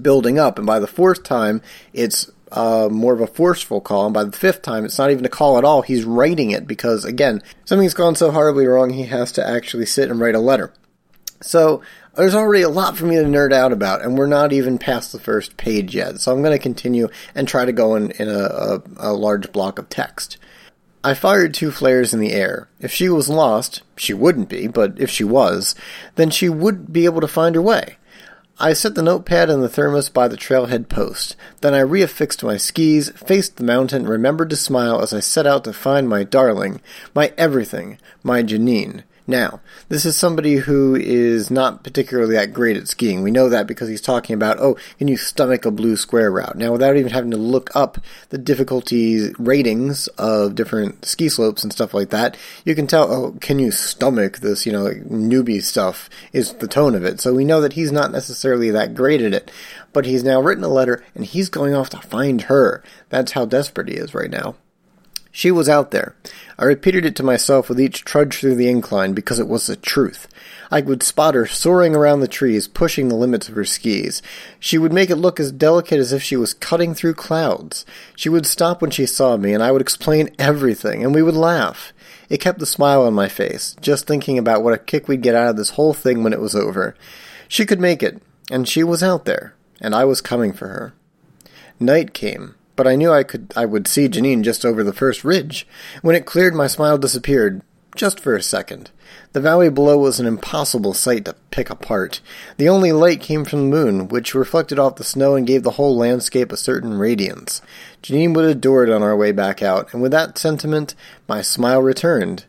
building 0.01 0.39
up, 0.39 0.59
and 0.59 0.67
by 0.67 0.79
the 0.79 0.87
fourth 0.87 1.25
time 1.25 1.61
it's 1.93 2.31
uh, 2.55 2.89
more 2.91 3.13
of 3.13 3.21
a 3.21 3.27
forceful 3.27 3.81
call, 3.81 4.07
and 4.07 4.15
by 4.15 4.25
the 4.25 4.33
fifth 4.33 4.63
time 4.63 4.85
it's 4.85 4.99
not 4.99 5.11
even 5.11 5.27
a 5.27 5.29
call 5.29 5.59
at 5.59 5.65
all. 5.65 5.83
He's 5.83 6.05
writing 6.05 6.53
it 6.53 6.67
because 6.67 7.05
again 7.05 7.43
something's 7.65 7.95
gone 7.95 8.15
so 8.15 8.31
horribly 8.31 8.67
wrong 8.67 8.91
he 8.91 9.05
has 9.05 9.33
to 9.33 9.47
actually 9.47 9.87
sit 9.87 10.11
and 10.11 10.21
write 10.21 10.37
a 10.37 10.41
letter. 10.41 10.73
So 11.43 11.83
there's 12.15 12.35
already 12.35 12.63
a 12.63 12.69
lot 12.69 12.97
for 12.97 13.07
me 13.07 13.17
to 13.17 13.25
nerd 13.25 13.53
out 13.53 13.73
about, 13.73 14.03
and 14.03 14.17
we're 14.17 14.27
not 14.27 14.53
even 14.53 14.79
past 14.79 15.13
the 15.13 15.19
first 15.19 15.57
page 15.57 15.95
yet. 15.95 16.21
So 16.21 16.33
I'm 16.33 16.43
going 16.43 16.57
to 16.57 16.63
continue 16.63 17.09
and 17.35 17.47
try 17.47 17.65
to 17.65 17.73
go 17.73 17.97
in, 17.97 18.13
in 18.13 18.29
a, 18.29 18.39
a, 18.39 18.83
a 18.99 19.13
large 19.13 19.53
block 19.53 19.79
of 19.79 19.89
text. 19.89 20.39
I 21.03 21.13
fired 21.13 21.53
two 21.53 21.71
flares 21.71 22.15
in 22.15 22.21
the 22.21 22.33
air. 22.33 22.69
If 22.81 22.93
she 22.93 23.09
was 23.11 23.29
lost, 23.29 23.83
she 23.97 24.15
wouldn't 24.15 24.49
be, 24.49 24.69
but 24.69 24.99
if 24.99 25.11
she 25.11 25.25
was, 25.25 25.75
then 26.15 26.31
she 26.31 26.49
would 26.49 26.93
be 26.93 27.05
able 27.05 27.21
to 27.21 27.29
find 27.29 27.57
her 27.57 27.63
way. 27.63 27.99
I 28.59 28.73
set 28.73 28.95
the 28.95 29.03
notepad 29.03 29.51
and 29.51 29.63
the 29.63 29.69
thermos 29.69 30.09
by 30.09 30.29
the 30.29 30.37
trailhead 30.37 30.89
post. 30.89 31.35
Then 31.61 31.75
I 31.75 31.81
reaffixed 31.81 32.45
my 32.45 32.57
skis, 32.57 33.11
faced 33.11 33.57
the 33.57 33.65
mountain, 33.65 34.07
remembered 34.07 34.51
to 34.51 34.57
smile 34.57 35.01
as 35.01 35.13
I 35.13 35.21
set 35.21 35.47
out 35.47 35.65
to 35.65 35.73
find 35.73 36.09
my 36.09 36.23
darling, 36.23 36.81
my 37.15 37.33
everything, 37.37 37.99
my 38.23 38.45
Janine. 38.45 39.03
Now, 39.27 39.61
this 39.89 40.05
is 40.05 40.17
somebody 40.17 40.57
who 40.57 40.95
is 40.95 41.51
not 41.51 41.83
particularly 41.83 42.35
that 42.35 42.53
great 42.53 42.77
at 42.77 42.89
skiing. 42.89 43.23
We 43.23 43.31
know 43.31 43.49
that 43.49 43.67
because 43.67 43.89
he's 43.89 44.03
talking 44.03 44.35
about, 44.35 44.59
oh, 44.61 44.77
can 44.99 45.09
you 45.09 45.17
stomach 45.17 45.65
a 45.65 45.71
blue 45.71 45.97
square 45.97 46.31
route? 46.31 46.59
Now, 46.59 46.73
without 46.73 46.99
even 46.99 47.11
having 47.11 47.31
to 47.31 47.39
look 47.39 47.75
up 47.75 47.97
the 48.29 48.37
difficulty 48.37 49.33
ratings 49.39 50.09
of 50.19 50.55
different 50.55 51.07
ski 51.07 51.31
slopes 51.31 51.63
and 51.63 51.73
stuff 51.73 51.95
like 51.95 52.11
that, 52.11 52.37
you 52.67 52.75
can 52.75 52.87
tell, 52.87 53.11
oh, 53.11 53.39
can 53.41 53.59
you 53.59 53.71
stomach 53.71 54.39
this, 54.41 54.67
you 54.67 54.73
know, 54.73 54.83
like 54.83 55.05
newbie 55.05 55.63
stuff 55.63 56.11
is 56.35 56.53
the 56.55 56.69
tone 56.69 56.95
of 56.95 57.05
it. 57.05 57.19
So 57.19 57.33
we 57.33 57.47
know 57.47 57.63
that 57.63 57.73
he's 57.73 57.93
not 57.93 58.13
necessarily 58.13 58.71
that 58.73 58.95
great 58.95 59.23
at 59.23 59.33
it. 59.33 59.51
But 59.95 60.07
he's 60.07 60.25
now 60.25 60.43
written 60.43 60.65
a 60.65 60.69
letter 60.69 61.05
and 61.15 61.25
he's 61.25 61.49
going 61.49 61.73
off 61.73 61.89
to 61.91 61.99
find 61.99 62.43
her. 62.43 62.83
That's 63.09 63.33
how 63.33 63.47
desperate 63.47 63.89
he 63.89 63.95
is 63.95 64.13
right 64.13 64.31
now. 64.31 64.57
She 65.37 65.51
was 65.51 65.69
out 65.69 65.91
there. 65.91 66.15
I 66.61 66.65
repeated 66.65 67.05
it 67.05 67.17
to 67.17 67.25
myself 67.25 67.69
with 67.69 67.81
each 67.81 68.05
trudge 68.05 68.39
through 68.39 68.55
the 68.55 68.69
incline 68.69 69.15
because 69.15 69.41
it 69.41 69.49
was 69.49 69.67
the 69.67 69.75
truth. 69.75 70.29
I 70.71 70.81
would 70.81 71.03
spot 71.03 71.35
her 71.35 71.45
soaring 71.45 71.97
around 71.97 72.21
the 72.21 72.29
trees, 72.29 72.69
pushing 72.69 73.09
the 73.09 73.17
limits 73.17 73.49
of 73.49 73.57
her 73.57 73.65
skis. 73.65 74.23
She 74.61 74.79
would 74.79 74.93
make 74.93 75.11
it 75.11 75.17
look 75.17 75.41
as 75.41 75.51
delicate 75.51 75.99
as 75.99 76.13
if 76.13 76.23
she 76.23 76.37
was 76.37 76.55
cutting 76.55 76.95
through 76.95 77.15
clouds. 77.15 77.85
She 78.15 78.29
would 78.29 78.47
stop 78.47 78.81
when 78.81 78.93
she 78.93 79.07
saw 79.07 79.37
me, 79.37 79.53
and 79.53 79.61
I 79.61 79.73
would 79.73 79.83
explain 79.83 80.31
everything, 80.39 81.03
and 81.03 81.13
we 81.13 81.23
would 81.23 81.35
laugh. 81.35 81.93
It 82.29 82.41
kept 82.41 82.61
the 82.61 82.65
smile 82.65 83.03
on 83.03 83.13
my 83.13 83.27
face, 83.27 83.75
just 83.81 84.07
thinking 84.07 84.39
about 84.39 84.63
what 84.63 84.73
a 84.73 84.79
kick 84.79 85.09
we'd 85.09 85.21
get 85.21 85.35
out 85.35 85.51
of 85.51 85.57
this 85.57 85.71
whole 85.71 85.95
thing 85.95 86.23
when 86.23 86.33
it 86.33 86.41
was 86.41 86.55
over. 86.55 86.95
She 87.49 87.67
could 87.67 87.81
make 87.81 88.05
it, 88.05 88.23
and 88.53 88.69
she 88.69 88.85
was 88.85 89.03
out 89.03 89.25
there, 89.25 89.57
and 89.81 89.97
I 89.97 90.05
was 90.05 90.21
coming 90.21 90.53
for 90.53 90.69
her. 90.69 90.95
Night 91.81 92.15
came 92.15 92.55
but 92.77 92.87
I 92.87 92.97
knew 92.97 93.13
I 93.13 93.23
could 93.23 93.53
I 93.57 93.67
would 93.67 93.87
see 93.87 94.09
Janine 94.09 94.43
just 94.43 94.65
over 94.65 94.83
the 94.83 94.93
first 94.93 95.25
ridge. 95.25 95.67
When 96.03 96.17
it 96.17 96.27
cleared, 96.27 96.55
my 96.55 96.67
smile 96.67 96.99
disappeared, 96.99 97.63
just 97.95 98.21
for 98.21 98.35
a 98.35 98.43
second. 98.43 98.91
The 99.33 99.41
valley 99.41 99.69
below 99.69 99.99
was 99.99 100.21
an 100.21 100.27
impossible 100.27 100.95
sight 100.95 101.25
to 101.25 101.35
pick 101.51 101.71
apart. 101.71 102.21
The 102.57 102.69
only 102.69 102.93
light 102.93 103.21
came 103.21 103.45
from 103.45 103.71
the 103.71 103.77
moon, 103.77 104.09
which 104.09 104.35
reflected 104.35 104.79
off 104.79 104.97
the 104.97 105.05
snow 105.05 105.35
and 105.35 105.47
gave 105.47 105.63
the 105.63 105.73
whole 105.73 105.97
landscape 105.97 106.53
a 106.53 106.57
certain 106.57 106.99
radiance. 106.99 107.61
Janine 108.03 108.35
would 108.35 108.45
adore 108.45 108.85
it 108.85 108.91
on 108.91 109.03
our 109.03 109.17
way 109.17 109.33
back 109.33 109.63
out, 109.63 109.93
and 109.93 110.01
with 110.01 110.13
that 110.13 110.39
sentiment, 110.39 110.95
my 111.29 111.43
smile 111.43 111.83
returned. 111.83 112.45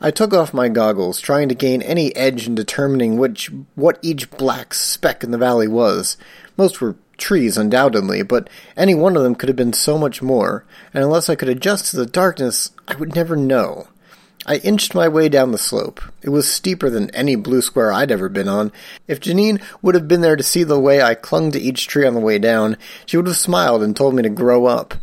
I 0.00 0.12
took 0.12 0.32
off 0.32 0.54
my 0.54 0.68
goggles, 0.68 1.20
trying 1.20 1.48
to 1.48 1.56
gain 1.56 1.82
any 1.82 2.14
edge 2.14 2.46
in 2.46 2.54
determining 2.54 3.16
which 3.16 3.50
what 3.74 3.98
each 4.00 4.30
black 4.30 4.74
speck 4.74 5.24
in 5.24 5.32
the 5.32 5.38
valley 5.38 5.66
was. 5.66 6.16
Most 6.56 6.80
were 6.80 6.94
trees, 7.18 7.58
undoubtedly, 7.58 8.22
but 8.22 8.48
any 8.76 8.94
one 8.94 9.16
of 9.16 9.22
them 9.22 9.34
could 9.34 9.48
have 9.48 9.56
been 9.56 9.72
so 9.72 9.98
much 9.98 10.22
more, 10.22 10.64
and 10.94 11.04
unless 11.04 11.28
I 11.28 11.34
could 11.34 11.48
adjust 11.48 11.90
to 11.90 11.96
the 11.96 12.06
darkness, 12.06 12.70
I 12.86 12.94
would 12.96 13.14
never 13.14 13.36
know. 13.36 13.88
I 14.46 14.56
inched 14.58 14.94
my 14.94 15.08
way 15.08 15.28
down 15.28 15.52
the 15.52 15.58
slope. 15.58 16.00
It 16.22 16.30
was 16.30 16.50
steeper 16.50 16.88
than 16.88 17.10
any 17.10 17.36
blue 17.36 17.60
square 17.60 17.92
I'd 17.92 18.10
ever 18.10 18.30
been 18.30 18.48
on. 18.48 18.72
If 19.06 19.20
Janine 19.20 19.62
would 19.82 19.94
have 19.94 20.08
been 20.08 20.22
there 20.22 20.36
to 20.36 20.42
see 20.42 20.64
the 20.64 20.80
way 20.80 21.02
I 21.02 21.14
clung 21.14 21.50
to 21.50 21.60
each 21.60 21.86
tree 21.86 22.06
on 22.06 22.14
the 22.14 22.20
way 22.20 22.38
down, 22.38 22.78
she 23.04 23.18
would 23.18 23.26
have 23.26 23.36
smiled 23.36 23.82
and 23.82 23.94
told 23.94 24.14
me 24.14 24.22
to 24.22 24.30
grow 24.30 24.64
up. 24.64 24.94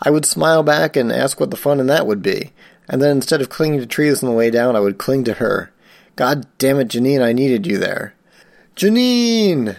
I 0.00 0.10
would 0.10 0.24
smile 0.24 0.62
back 0.62 0.94
and 0.94 1.10
ask 1.10 1.40
what 1.40 1.50
the 1.50 1.56
fun 1.56 1.80
in 1.80 1.88
that 1.88 2.06
would 2.06 2.22
be. 2.22 2.52
And 2.88 3.02
then 3.02 3.16
instead 3.16 3.40
of 3.40 3.48
clinging 3.48 3.80
to 3.80 3.86
trees 3.86 4.22
on 4.22 4.28
the 4.28 4.36
way 4.36 4.50
down, 4.50 4.76
I 4.76 4.80
would 4.80 4.98
cling 4.98 5.24
to 5.24 5.34
her. 5.34 5.72
God 6.14 6.46
damn 6.58 6.78
it, 6.78 6.88
Janine, 6.88 7.22
I 7.22 7.32
needed 7.32 7.66
you 7.66 7.78
there. 7.78 8.14
Janine! 8.76 9.76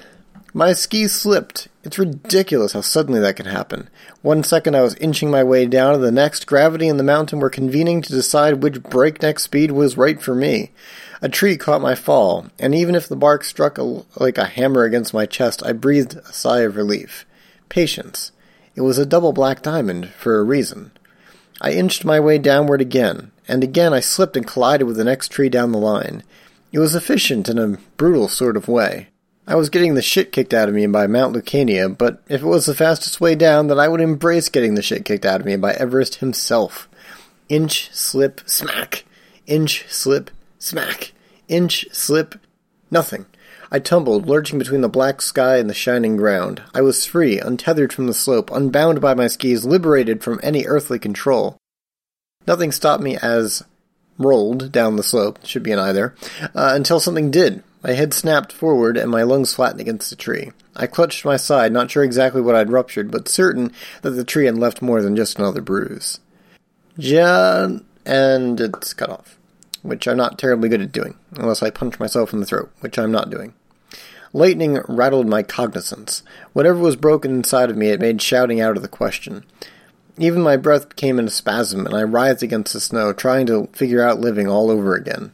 My 0.56 0.74
ski 0.74 1.08
slipped. 1.08 1.68
It's 1.84 1.98
ridiculous 1.98 2.74
how 2.74 2.82
suddenly 2.82 3.20
that 3.22 3.38
can 3.38 3.48
happen. 3.48 3.90
One 4.22 4.44
second 4.44 4.76
I 4.76 4.82
was 4.82 4.94
inching 4.96 5.32
my 5.32 5.44
way 5.44 5.66
down, 5.66 5.96
and 5.96 6.04
the 6.04 6.12
next, 6.12 6.46
gravity 6.46 6.88
and 6.88 7.00
the 7.00 7.04
mountain 7.04 7.40
were 7.40 7.50
convening 7.50 8.04
to 8.04 8.12
decide 8.12 8.62
which 8.62 8.84
breakneck 8.84 9.40
speed 9.40 9.72
was 9.72 9.98
right 9.98 10.22
for 10.22 10.36
me. 10.36 10.72
A 11.24 11.30
tree 11.30 11.58
caught 11.58 11.82
my 11.82 11.96
fall, 11.96 12.46
and 12.60 12.76
even 12.76 12.94
if 12.94 13.08
the 13.08 13.16
bark 13.16 13.44
struck 13.44 13.80
a, 13.80 14.04
like 14.20 14.38
a 14.38 14.46
hammer 14.46 14.84
against 14.84 15.12
my 15.12 15.26
chest, 15.26 15.66
I 15.66 15.74
breathed 15.74 16.18
a 16.18 16.32
sigh 16.32 16.60
of 16.60 16.76
relief. 16.76 17.26
Patience. 17.68 18.32
It 18.76 18.82
was 18.82 19.00
a 19.00 19.08
double 19.08 19.34
black 19.34 19.64
diamond, 19.64 20.10
for 20.10 20.38
a 20.38 20.44
reason. 20.44 20.92
I 21.62 21.72
inched 21.72 22.06
my 22.06 22.20
way 22.20 22.38
downward 22.38 22.80
again, 22.80 23.32
and 23.48 23.64
again 23.64 23.92
I 23.92 24.02
slipped 24.02 24.38
and 24.38 24.46
collided 24.46 24.86
with 24.86 24.98
the 24.98 25.04
next 25.04 25.30
tree 25.30 25.50
down 25.50 25.72
the 25.72 25.80
line. 25.80 26.22
It 26.72 26.78
was 26.78 26.94
efficient 26.94 27.50
in 27.50 27.58
a 27.58 27.78
brutal 27.98 28.28
sort 28.28 28.56
of 28.56 28.68
way. 28.68 29.08
I 29.46 29.56
was 29.56 29.70
getting 29.70 29.94
the 29.94 30.02
shit 30.02 30.32
kicked 30.32 30.54
out 30.54 30.70
of 30.70 30.76
me 30.76 30.88
by 30.88 31.06
Mount 31.06 31.36
Lucania, 31.36 31.96
but 31.98 32.22
if 32.30 32.42
it 32.42 32.48
was 32.48 32.66
the 32.66 32.74
fastest 32.74 33.20
way 33.20 33.36
down, 33.36 33.68
then 33.68 33.78
I 33.78 33.90
would 33.90 34.00
embrace 34.00 34.48
getting 34.48 34.76
the 34.76 34.82
shit 34.82 35.04
kicked 35.04 35.26
out 35.26 35.42
of 35.42 35.46
me 35.46 35.58
by 35.58 35.74
Everest 35.74 36.16
himself. 36.16 36.88
Inch, 37.50 37.90
slip, 37.92 38.42
smack. 38.46 39.04
Inch, 39.46 39.86
slip, 39.90 40.32
smack. 40.60 41.12
Inch, 41.50 41.86
slip, 41.92 42.36
nothing. 42.90 43.26
I 43.70 43.80
tumbled, 43.80 44.30
lurching 44.30 44.60
between 44.60 44.82
the 44.82 44.88
black 44.88 45.22
sky 45.22 45.58
and 45.58 45.70
the 45.70 45.74
shining 45.74 46.16
ground. 46.16 46.62
I 46.74 46.82
was 46.82 47.06
free, 47.06 47.38
untethered 47.40 47.92
from 47.92 48.08
the 48.08 48.14
slope, 48.14 48.50
unbound 48.50 49.02
by 49.02 49.14
my 49.14 49.28
skis, 49.28 49.66
liberated 49.66 50.24
from 50.24 50.40
any 50.42 50.66
earthly 50.66 51.00
control. 51.00 51.58
Nothing 52.48 52.72
stopped 52.72 53.04
me 53.04 53.18
as 53.18 53.64
rolled 54.18 54.72
down 54.72 54.96
the 54.96 55.04
slope, 55.04 55.40
should 55.44 55.64
be 55.64 55.72
an 55.72 55.80
either, 55.80 56.16
uh, 56.56 56.72
until 56.76 57.00
something 57.02 57.30
did. 57.30 57.62
My 57.84 57.92
head 57.92 58.14
snapped 58.14 58.52
forward 58.52 58.98
and 58.98 59.12
my 59.12 59.24
lungs 59.24 59.54
flattened 59.54 59.82
against 59.82 60.10
the 60.10 60.16
tree. 60.16 60.52
I 60.76 60.88
clutched 60.88 61.26
my 61.26 61.38
side, 61.38 61.72
not 61.72 61.92
sure 61.92 62.04
exactly 62.04 62.42
what 62.42 62.56
I'd 62.56 62.72
ruptured, 62.72 63.12
but 63.12 63.28
certain 63.28 63.72
that 64.02 64.12
the 64.12 64.24
tree 64.24 64.46
had 64.46 64.58
left 64.58 64.82
more 64.82 65.02
than 65.02 65.16
just 65.16 65.38
another 65.38 65.62
bruise. 65.62 66.20
Ja, 66.98 67.68
and 68.06 68.60
it's 68.60 68.94
cut 68.94 69.10
off 69.10 69.38
which 69.84 70.08
I'm 70.08 70.18
not 70.18 70.40
terribly 70.40 70.70
good 70.70 70.82
at 70.82 70.92
doing, 70.92 71.16
unless 71.36 71.62
I 71.62 71.70
punch 71.70 72.00
myself 72.00 72.34
in 72.34 72.40
the 72.40 72.46
throat, 72.46 72.72
which 72.80 72.98
I'm 72.98 73.12
not 73.12 73.30
doing. 73.30 73.54
Lightning 74.32 74.82
rattled 74.88 75.28
my 75.28 75.44
cognizance. 75.44 76.24
Whatever 76.54 76.80
was 76.80 76.96
broken 76.96 77.36
inside 77.36 77.70
of 77.70 77.78
me, 77.78 77.90
it 77.90 78.00
made 78.00 78.22
shouting 78.22 78.60
out 78.60 78.76
of 78.78 78.82
the 78.82 78.88
question. 78.88 79.44
Even 80.18 80.42
my 80.42 80.58
breath 80.58 80.96
came 80.96 81.20
in 81.20 81.28
a 81.28 81.30
spasm, 81.30 81.86
and 81.86 81.94
I 81.94 82.02
writhed 82.02 82.42
against 82.42 82.74
the 82.74 82.80
snow, 82.80 83.14
trying 83.14 83.46
to 83.48 83.70
figure 83.74 84.02
out 84.02 84.20
living 84.20 84.48
all 84.48 84.72
over 84.72 84.96
again. 84.96 85.32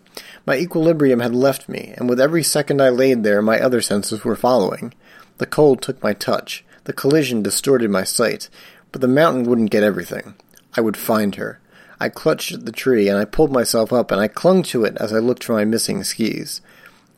My 0.49 0.57
equilibrium 0.57 1.19
had 1.19 1.35
left 1.35 1.69
me, 1.69 1.93
and 1.95 2.09
with 2.09 2.19
every 2.19 2.41
second 2.41 2.81
I 2.81 2.89
laid 2.89 3.23
there, 3.23 3.39
my 3.39 3.59
other 3.59 3.81
senses 3.81 4.23
were 4.23 4.35
following. 4.35 4.95
The 5.37 5.45
cold 5.45 5.79
took 5.79 6.01
my 6.01 6.13
touch. 6.13 6.65
The 6.85 6.91
collision 6.91 7.43
distorted 7.43 7.91
my 7.91 8.03
sight. 8.03 8.49
But 8.91 9.01
the 9.01 9.07
mountain 9.07 9.43
wouldn't 9.43 9.69
get 9.69 9.83
everything. 9.83 10.33
I 10.75 10.81
would 10.81 10.97
find 10.97 11.35
her. 11.35 11.59
I 11.99 12.09
clutched 12.09 12.51
at 12.51 12.65
the 12.65 12.71
tree, 12.71 13.07
and 13.07 13.15
I 13.15 13.25
pulled 13.25 13.51
myself 13.51 13.93
up, 13.93 14.09
and 14.09 14.19
I 14.19 14.27
clung 14.27 14.63
to 14.63 14.85
it 14.85 14.97
as 14.97 15.13
I 15.13 15.19
looked 15.19 15.43
for 15.43 15.53
my 15.53 15.65
missing 15.65 16.03
skis. 16.03 16.61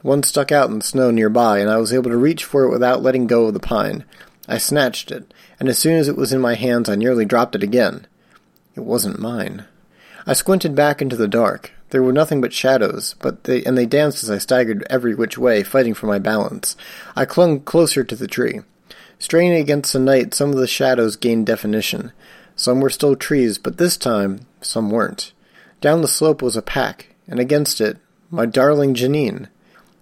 One 0.01 0.23
stuck 0.23 0.51
out 0.51 0.69
in 0.69 0.79
the 0.79 0.83
snow 0.83 1.09
nearby, 1.09 1.59
and 1.59 1.69
I 1.69 1.77
was 1.77 1.93
able 1.93 2.11
to 2.11 2.17
reach 2.17 2.43
for 2.43 2.65
it 2.65 2.69
without 2.69 3.01
letting 3.01 3.27
go 3.27 3.45
of 3.45 3.53
the 3.53 3.61
pine. 3.61 4.03
I 4.49 4.57
snatched 4.57 5.09
it, 5.09 5.33
and 5.57 5.69
as 5.69 5.79
soon 5.79 5.95
as 5.95 6.09
it 6.09 6.17
was 6.17 6.33
in 6.33 6.41
my 6.41 6.55
hands, 6.55 6.89
I 6.89 6.95
nearly 6.95 7.23
dropped 7.23 7.55
it 7.55 7.63
again. 7.63 8.07
It 8.75 8.81
wasn't 8.81 9.21
mine. 9.21 9.63
I 10.27 10.33
squinted 10.33 10.75
back 10.75 11.01
into 11.01 11.15
the 11.15 11.29
dark. 11.29 11.71
There 11.91 12.01
were 12.01 12.13
nothing 12.13 12.41
but 12.41 12.53
shadows, 12.53 13.15
but 13.19 13.43
they 13.43 13.63
and 13.63 13.77
they 13.77 13.85
danced 13.85 14.23
as 14.23 14.31
I 14.31 14.37
staggered 14.37 14.85
every 14.89 15.13
which 15.13 15.37
way, 15.37 15.61
fighting 15.61 15.93
for 15.93 16.07
my 16.07 16.19
balance. 16.19 16.75
I 17.15 17.25
clung 17.25 17.61
closer 17.61 18.03
to 18.03 18.15
the 18.15 18.27
tree. 18.27 18.61
Straining 19.19 19.59
against 19.59 19.93
the 19.93 19.99
night, 19.99 20.33
some 20.33 20.49
of 20.49 20.55
the 20.55 20.67
shadows 20.67 21.15
gained 21.15 21.45
definition. 21.45 22.11
Some 22.55 22.79
were 22.79 22.89
still 22.89 23.15
trees, 23.15 23.57
but 23.57 23.77
this 23.77 23.97
time 23.97 24.47
some 24.61 24.89
weren't. 24.89 25.33
Down 25.81 26.01
the 26.01 26.07
slope 26.07 26.41
was 26.41 26.55
a 26.55 26.61
pack, 26.61 27.13
and 27.27 27.39
against 27.39 27.81
it, 27.81 27.97
my 28.29 28.45
darling 28.45 28.95
Janine. 28.95 29.47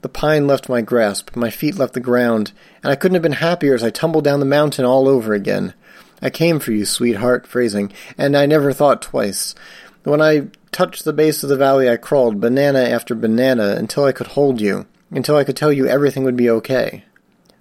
The 0.02 0.10
pine 0.10 0.48
left 0.48 0.70
my 0.70 0.82
grasp, 0.82 1.36
my 1.36 1.50
feet 1.50 1.76
left 1.76 1.94
the 1.94 2.00
ground, 2.00 2.54
and 2.84 2.92
I 2.92 2.96
couldn't 2.96 3.16
have 3.16 3.24
been 3.24 3.34
happier 3.34 3.74
as 3.74 3.84
I 3.84 3.90
tumbled 3.90 4.24
down 4.24 4.40
the 4.40 4.46
mountain 4.46 4.86
all 4.86 5.08
over 5.08 5.34
again. 5.34 5.74
I 6.22 6.30
came 6.30 6.60
for 6.60 6.72
you, 6.72 6.86
sweetheart, 6.86 7.48
phrasing, 7.48 7.92
and 8.18 8.38
I 8.38 8.46
never 8.46 8.74
thought 8.74 9.02
twice. 9.02 9.56
When 10.04 10.22
I 10.22 10.48
touched 10.72 11.06
the 11.06 11.14
base 11.14 11.44
of 11.44 11.50
the 11.50 11.58
valley, 11.58 11.90
I 11.90 11.98
crawled, 11.98 12.40
banana 12.40 12.80
after 12.80 13.16
banana, 13.16 13.76
until 13.78 14.06
I 14.06 14.12
could 14.12 14.28
hold 14.28 14.62
you, 14.62 14.86
until 15.12 15.36
I 15.36 15.44
could 15.44 15.58
tell 15.58 15.72
you 15.72 15.88
everything 15.88 16.24
would 16.24 16.38
be 16.38 16.50
okay. 16.50 17.04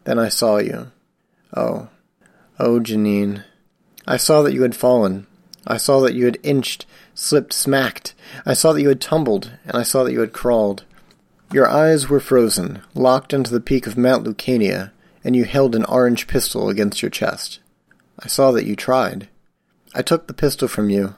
Then 0.05 0.19
I 0.19 0.29
saw 0.29 0.59
you. 0.59 0.91
Oh. 1.57 1.88
Oh, 2.59 2.81
Janine. 2.81 3.45
I 4.07 4.17
saw 4.17 4.43
that 4.43 4.55
you 4.55 4.62
had 4.62 4.75
fallen, 4.75 5.27
I 5.71 5.77
saw 5.77 6.00
that 6.00 6.15
you 6.15 6.25
had 6.25 6.38
inched, 6.43 6.87
slipped, 7.15 7.53
smacked. 7.53 8.15
I 8.47 8.55
saw 8.55 8.73
that 8.73 8.81
you 8.81 8.88
had 8.88 9.03
tumbled, 9.03 9.53
and 9.67 9.77
I 9.77 9.83
saw 9.83 10.03
that 10.03 10.12
you 10.12 10.21
had 10.21 10.33
crawled. 10.33 10.85
Your 11.53 11.69
eyes 11.69 12.09
were 12.09 12.21
frozen, 12.21 12.81
locked 12.95 13.35
into 13.35 13.53
the 13.53 13.61
peak 13.61 13.87
of 13.87 13.99
Mount 13.99 14.25
Lucania, 14.25 14.93
and 15.23 15.37
you 15.37 15.45
held 15.45 15.75
an 15.75 15.85
orange 15.85 16.27
pistol 16.27 16.71
against 16.71 17.03
your 17.03 17.11
chest. 17.11 17.61
I 18.19 18.29
saw 18.29 18.50
that 18.53 18.65
you 18.65 18.77
tried. 18.77 19.29
I 19.95 20.00
took 20.00 20.27
the 20.27 20.35
pistol 20.35 20.69
from 20.69 20.88
you. 20.88 21.17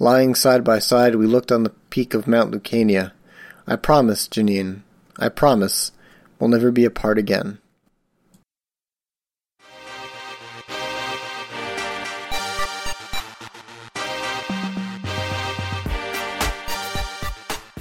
Lying 0.00 0.36
side 0.36 0.62
by 0.62 0.78
side, 0.78 1.16
we 1.16 1.26
looked 1.26 1.50
on 1.50 1.64
the 1.64 1.72
peak 1.90 2.14
of 2.14 2.28
Mount 2.28 2.52
Lucania. 2.52 3.10
I 3.66 3.74
promise, 3.74 4.28
Janine, 4.28 4.82
I 5.18 5.28
promise, 5.28 5.90
we'll 6.38 6.50
never 6.50 6.70
be 6.70 6.84
apart 6.84 7.18
again. 7.18 7.58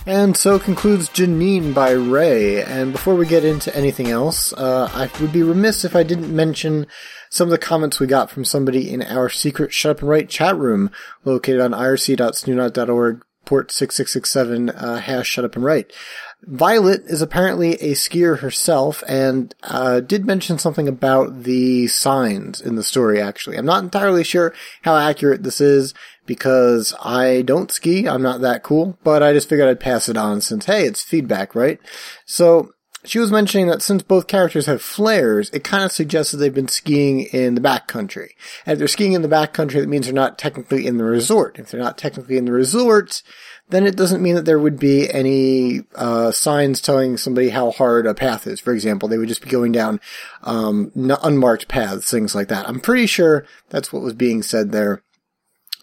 And 0.08 0.38
so 0.38 0.58
concludes 0.58 1.10
Janine 1.10 1.74
by 1.74 1.92
Ray. 1.92 2.64
And 2.64 2.94
before 2.94 3.14
we 3.14 3.28
get 3.28 3.44
into 3.44 3.76
anything 3.76 4.08
else, 4.08 4.54
uh, 4.54 4.90
I 4.92 5.10
would 5.22 5.34
be 5.34 5.44
remiss 5.44 5.86
if 5.86 5.96
I 5.96 6.04
didn't 6.04 6.34
mention 6.34 6.88
some 7.30 7.48
of 7.48 7.52
the 7.52 7.58
comments 7.58 8.00
we 8.00 8.08
got 8.08 8.30
from 8.30 8.46
somebody 8.46 8.92
in 8.92 9.02
our 9.04 9.30
secret 9.30 9.74
Shut 9.74 9.92
Up 9.92 10.00
and 10.02 10.10
Write 10.10 10.30
chat 10.30 10.56
room 10.56 10.92
located 11.26 11.62
on 11.62 11.72
irc.snoonet.org, 11.72 13.24
port 13.46 13.72
6667, 13.72 14.70
uh, 14.70 15.00
hash 15.00 15.28
Shut 15.28 15.46
Up 15.46 15.56
and 15.56 15.66
Write. 15.66 15.94
Violet 16.44 17.02
is 17.06 17.22
apparently 17.22 17.74
a 17.76 17.94
skier 17.94 18.40
herself 18.40 19.04
and 19.08 19.56
uh, 19.64 20.00
did 20.00 20.26
mention 20.26 20.60
something 20.60 20.88
about 20.88 21.44
the 21.44 21.88
signs 21.88 22.62
in 22.62 22.76
the 22.76 22.84
story, 22.84 23.20
actually. 23.20 23.58
I'm 23.58 23.66
not 23.66 23.84
entirely 23.84 24.24
sure 24.24 24.54
how 24.84 24.96
accurate 24.96 25.44
this 25.44 25.60
is 25.60 25.94
because 26.28 26.94
I 27.02 27.42
don't 27.42 27.72
ski. 27.72 28.08
I'm 28.08 28.22
not 28.22 28.42
that 28.42 28.62
cool, 28.62 29.00
but 29.04 29.24
I 29.24 29.34
just 29.34 29.50
figured 29.50 29.68
I'd 29.68 29.80
pass 29.80 30.10
it 30.10 30.18
on 30.18 30.42
since, 30.42 30.66
hey, 30.66 30.86
it's 30.86 31.02
feedback, 31.02 31.56
right? 31.56 31.80
So 32.26 32.74
she 33.08 33.20
was 33.20 33.32
mentioning 33.32 33.68
that 33.68 33.82
since 33.82 34.04
both 34.04 34.28
characters 34.28 34.66
have 34.66 34.82
flares, 34.82 35.50
it 35.52 35.64
kind 35.64 35.84
of 35.84 35.92
suggests 35.92 36.32
that 36.32 36.38
they've 36.38 36.54
been 36.54 36.68
skiing 36.68 37.22
in 37.22 37.56
the 37.56 37.62
backcountry. 37.62 38.30
And 38.66 38.74
if 38.74 38.80
they're 38.80 38.88
skiing 38.88 39.14
in 39.14 39.22
the 39.22 39.28
backcountry, 39.28 39.80
that 39.80 39.88
means 39.88 40.06
they're 40.06 40.14
not 40.14 40.38
technically 40.38 40.86
in 40.86 40.98
the 40.98 41.04
resort. 41.04 41.58
If 41.60 41.72
they're 41.72 41.80
not 41.80 41.98
technically 41.98 42.38
in 42.38 42.46
the 42.46 42.52
resort, 42.52 43.24
then 43.70 43.86
it 43.86 43.96
doesn't 43.96 44.22
mean 44.22 44.36
that 44.36 44.46
there 44.46 44.60
would 44.60 44.80
be 44.80 45.10
any 45.12 45.82
uh, 45.96 46.32
signs 46.32 46.82
telling 46.82 47.18
somebody 47.18 47.50
how 47.50 47.72
hard 47.72 48.06
a 48.06 48.14
path 48.14 48.48
is. 48.48 48.60
For 48.60 48.74
example, 48.74 49.10
they 49.10 49.18
would 49.18 49.28
just 49.28 49.44
be 49.44 49.50
going 49.50 49.72
down 49.72 50.00
um, 50.44 50.92
unmarked 50.96 51.68
paths, 51.68 52.10
things 52.10 52.36
like 52.36 52.48
that. 52.50 52.68
I'm 52.68 52.80
pretty 52.80 53.08
sure 53.08 53.46
that's 53.70 53.92
what 53.92 54.04
was 54.04 54.14
being 54.14 54.42
said 54.42 54.72
there. 54.72 55.04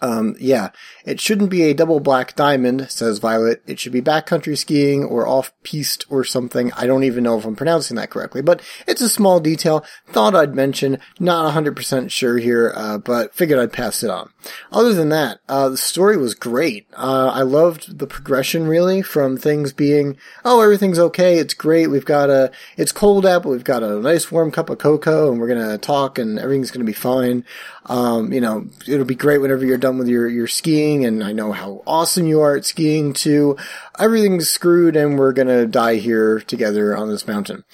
Um, 0.00 0.36
yeah, 0.38 0.70
it 1.04 1.20
shouldn't 1.20 1.50
be 1.50 1.62
a 1.62 1.74
double 1.74 2.00
black 2.00 2.34
diamond, 2.36 2.90
says 2.90 3.18
Violet. 3.18 3.62
It 3.66 3.78
should 3.78 3.92
be 3.92 4.02
backcountry 4.02 4.56
skiing 4.58 5.04
or 5.04 5.26
off-piste 5.26 6.04
or 6.10 6.24
something. 6.24 6.72
I 6.74 6.86
don't 6.86 7.04
even 7.04 7.24
know 7.24 7.38
if 7.38 7.44
I'm 7.44 7.56
pronouncing 7.56 7.96
that 7.96 8.10
correctly, 8.10 8.42
but 8.42 8.60
it's 8.86 9.00
a 9.00 9.08
small 9.08 9.40
detail. 9.40 9.84
Thought 10.08 10.34
I'd 10.34 10.54
mention. 10.54 10.98
Not 11.18 11.54
100% 11.54 12.10
sure 12.10 12.38
here, 12.38 12.72
uh, 12.74 12.98
but 12.98 13.34
figured 13.34 13.58
I'd 13.58 13.72
pass 13.72 14.02
it 14.02 14.10
on. 14.10 14.30
Other 14.72 14.92
than 14.92 15.08
that, 15.10 15.40
uh, 15.48 15.70
the 15.70 15.76
story 15.76 16.16
was 16.16 16.34
great. 16.34 16.86
Uh, 16.94 17.30
I 17.32 17.42
loved 17.42 17.98
the 17.98 18.06
progression 18.06 18.66
really 18.66 19.00
from 19.00 19.36
things 19.36 19.72
being, 19.72 20.18
oh, 20.44 20.60
everything's 20.60 20.98
okay. 20.98 21.38
It's 21.38 21.54
great. 21.54 21.86
We've 21.86 22.04
got 22.04 22.30
a, 22.30 22.50
it's 22.76 22.92
cold 22.92 23.24
out, 23.24 23.44
but 23.44 23.50
we've 23.50 23.64
got 23.64 23.82
a 23.82 24.00
nice 24.00 24.30
warm 24.30 24.50
cup 24.50 24.70
of 24.70 24.78
cocoa 24.78 25.30
and 25.30 25.40
we're 25.40 25.48
going 25.48 25.70
to 25.70 25.78
talk 25.78 26.18
and 26.18 26.38
everything's 26.38 26.70
going 26.70 26.84
to 26.84 26.90
be 26.90 26.92
fine. 26.92 27.44
Um, 27.86 28.32
you 28.32 28.40
know, 28.40 28.66
it'll 28.86 29.04
be 29.04 29.14
great 29.14 29.38
whenever 29.38 29.64
you're 29.64 29.78
done 29.84 29.98
with 29.98 30.08
your, 30.08 30.26
your 30.28 30.46
skiing 30.46 31.04
and 31.04 31.22
I 31.22 31.32
know 31.32 31.52
how 31.52 31.82
awesome 31.86 32.26
you 32.26 32.40
are 32.40 32.56
at 32.56 32.64
skiing 32.64 33.12
too. 33.12 33.56
Everything's 33.98 34.48
screwed 34.48 34.96
and 34.96 35.18
we're 35.18 35.32
gonna 35.32 35.66
die 35.66 35.96
here 35.96 36.40
together 36.40 36.96
on 36.96 37.10
this 37.10 37.28
mountain. 37.28 37.64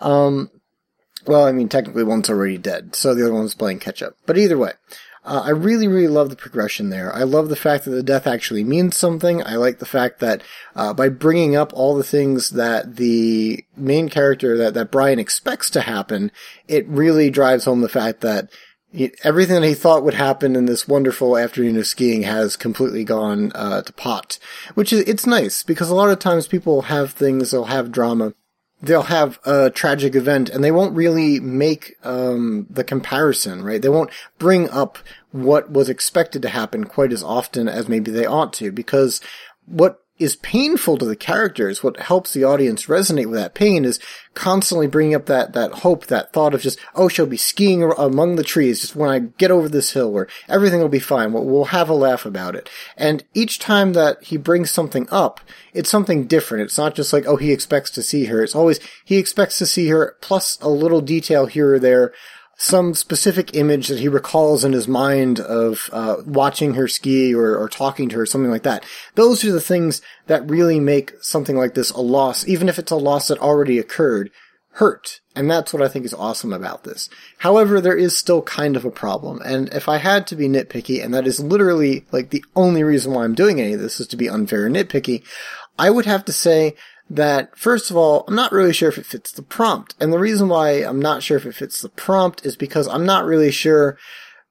Um, 0.00 0.50
well, 1.26 1.44
I 1.44 1.52
mean, 1.52 1.68
technically 1.68 2.04
one's 2.04 2.30
already 2.30 2.56
dead, 2.56 2.94
so 2.94 3.14
the 3.14 3.24
other 3.24 3.34
one's 3.34 3.54
playing 3.54 3.80
catch 3.80 4.02
up. 4.02 4.14
But 4.24 4.38
either 4.38 4.56
way, 4.56 4.72
uh, 5.28 5.42
I 5.44 5.50
really, 5.50 5.86
really 5.86 6.08
love 6.08 6.30
the 6.30 6.36
progression 6.36 6.88
there. 6.88 7.14
I 7.14 7.24
love 7.24 7.50
the 7.50 7.56
fact 7.56 7.84
that 7.84 7.90
the 7.90 8.02
death 8.02 8.26
actually 8.26 8.64
means 8.64 8.96
something. 8.96 9.44
I 9.44 9.56
like 9.56 9.78
the 9.78 9.84
fact 9.84 10.20
that 10.20 10.42
uh, 10.74 10.94
by 10.94 11.10
bringing 11.10 11.54
up 11.54 11.70
all 11.74 11.94
the 11.94 12.02
things 12.02 12.50
that 12.50 12.96
the 12.96 13.62
main 13.76 14.08
character 14.08 14.56
that 14.56 14.72
that 14.72 14.90
Brian 14.90 15.18
expects 15.18 15.68
to 15.70 15.82
happen, 15.82 16.32
it 16.66 16.88
really 16.88 17.28
drives 17.28 17.66
home 17.66 17.82
the 17.82 17.90
fact 17.90 18.22
that 18.22 18.48
he, 18.92 19.12
everything 19.22 19.60
that 19.60 19.66
he 19.66 19.74
thought 19.74 20.04
would 20.04 20.14
happen 20.14 20.56
in 20.56 20.66
this 20.66 20.88
wonderful 20.88 21.36
afternoon 21.36 21.76
of 21.76 21.86
skiing 21.86 22.22
has 22.22 22.56
completely 22.56 23.04
gone 23.04 23.52
uh, 23.54 23.82
to 23.82 23.92
pot. 23.92 24.38
Which 24.74 24.92
is 24.92 25.00
it's 25.02 25.26
nice 25.26 25.62
because 25.62 25.90
a 25.90 25.94
lot 25.94 26.10
of 26.10 26.18
times 26.18 26.46
people 26.46 26.82
have 26.82 27.12
things, 27.12 27.50
they'll 27.50 27.64
have 27.64 27.92
drama, 27.92 28.34
they'll 28.80 29.02
have 29.02 29.38
a 29.44 29.70
tragic 29.70 30.14
event, 30.14 30.48
and 30.48 30.64
they 30.64 30.70
won't 30.70 30.96
really 30.96 31.38
make 31.40 31.96
um, 32.02 32.66
the 32.70 32.84
comparison, 32.84 33.62
right? 33.62 33.82
They 33.82 33.88
won't 33.88 34.10
bring 34.38 34.70
up 34.70 34.98
what 35.30 35.70
was 35.70 35.90
expected 35.90 36.42
to 36.42 36.48
happen 36.48 36.84
quite 36.84 37.12
as 37.12 37.22
often 37.22 37.68
as 37.68 37.88
maybe 37.88 38.10
they 38.10 38.26
ought 38.26 38.52
to, 38.54 38.72
because 38.72 39.20
what 39.66 40.02
is 40.18 40.36
painful 40.36 40.98
to 40.98 41.04
the 41.04 41.16
characters, 41.16 41.82
what 41.82 41.98
helps 42.00 42.32
the 42.32 42.44
audience 42.44 42.86
resonate 42.86 43.26
with 43.26 43.38
that 43.38 43.54
pain 43.54 43.84
is 43.84 44.00
constantly 44.34 44.86
bringing 44.86 45.14
up 45.14 45.26
that, 45.26 45.52
that 45.52 45.72
hope, 45.72 46.06
that 46.06 46.32
thought 46.32 46.54
of 46.54 46.60
just, 46.60 46.78
oh, 46.94 47.08
she'll 47.08 47.26
be 47.26 47.36
skiing 47.36 47.82
among 47.96 48.36
the 48.36 48.44
trees 48.44 48.80
just 48.80 48.96
when 48.96 49.10
I 49.10 49.18
get 49.18 49.50
over 49.50 49.68
this 49.68 49.92
hill 49.92 50.10
where 50.10 50.28
everything 50.48 50.80
will 50.80 50.88
be 50.88 50.98
fine. 50.98 51.32
We'll, 51.32 51.44
we'll 51.44 51.64
have 51.66 51.88
a 51.88 51.94
laugh 51.94 52.26
about 52.26 52.54
it. 52.54 52.68
And 52.96 53.24
each 53.34 53.58
time 53.58 53.92
that 53.92 54.22
he 54.24 54.36
brings 54.36 54.70
something 54.70 55.08
up, 55.10 55.40
it's 55.72 55.90
something 55.90 56.26
different. 56.26 56.64
It's 56.64 56.78
not 56.78 56.94
just 56.94 57.12
like, 57.12 57.26
oh, 57.26 57.36
he 57.36 57.52
expects 57.52 57.90
to 57.90 58.02
see 58.02 58.26
her. 58.26 58.42
It's 58.42 58.56
always, 58.56 58.80
he 59.04 59.18
expects 59.18 59.58
to 59.58 59.66
see 59.66 59.88
her 59.88 60.16
plus 60.20 60.58
a 60.60 60.68
little 60.68 61.00
detail 61.00 61.46
here 61.46 61.74
or 61.74 61.78
there 61.78 62.12
some 62.60 62.92
specific 62.92 63.54
image 63.54 63.86
that 63.86 64.00
he 64.00 64.08
recalls 64.08 64.64
in 64.64 64.72
his 64.72 64.88
mind 64.88 65.38
of 65.38 65.88
uh, 65.92 66.16
watching 66.26 66.74
her 66.74 66.88
ski 66.88 67.32
or, 67.32 67.56
or 67.56 67.68
talking 67.68 68.08
to 68.08 68.16
her, 68.16 68.26
something 68.26 68.50
like 68.50 68.64
that. 68.64 68.84
Those 69.14 69.44
are 69.44 69.52
the 69.52 69.60
things 69.60 70.02
that 70.26 70.50
really 70.50 70.80
make 70.80 71.12
something 71.20 71.56
like 71.56 71.74
this 71.74 71.92
a 71.92 72.00
loss, 72.00 72.46
even 72.48 72.68
if 72.68 72.78
it's 72.78 72.90
a 72.90 72.96
loss 72.96 73.28
that 73.28 73.38
already 73.38 73.78
occurred, 73.78 74.32
hurt. 74.72 75.20
And 75.36 75.48
that's 75.48 75.72
what 75.72 75.82
I 75.82 75.88
think 75.88 76.04
is 76.04 76.12
awesome 76.12 76.52
about 76.52 76.82
this. 76.82 77.08
However, 77.38 77.80
there 77.80 77.96
is 77.96 78.18
still 78.18 78.42
kind 78.42 78.76
of 78.76 78.84
a 78.84 78.90
problem. 78.90 79.40
And 79.44 79.68
if 79.68 79.88
I 79.88 79.98
had 79.98 80.26
to 80.26 80.36
be 80.36 80.48
nitpicky, 80.48 81.02
and 81.02 81.14
that 81.14 81.28
is 81.28 81.38
literally 81.38 82.06
like 82.10 82.30
the 82.30 82.44
only 82.56 82.82
reason 82.82 83.12
why 83.12 83.22
I'm 83.22 83.36
doing 83.36 83.60
any 83.60 83.74
of 83.74 83.80
this 83.80 84.00
is 84.00 84.08
to 84.08 84.16
be 84.16 84.28
unfair 84.28 84.66
and 84.66 84.74
nitpicky, 84.74 85.22
I 85.78 85.90
would 85.90 86.06
have 86.06 86.24
to 86.24 86.32
say 86.32 86.74
that 87.10 87.56
first 87.58 87.90
of 87.90 87.96
all, 87.96 88.24
I'm 88.28 88.34
not 88.34 88.52
really 88.52 88.72
sure 88.72 88.88
if 88.88 88.98
it 88.98 89.06
fits 89.06 89.32
the 89.32 89.42
prompt. 89.42 89.94
And 90.00 90.12
the 90.12 90.18
reason 90.18 90.48
why 90.48 90.70
I'm 90.84 91.00
not 91.00 91.22
sure 91.22 91.36
if 91.36 91.46
it 91.46 91.54
fits 91.54 91.80
the 91.80 91.88
prompt 91.88 92.44
is 92.44 92.56
because 92.56 92.86
I'm 92.88 93.06
not 93.06 93.24
really 93.24 93.50
sure 93.50 93.96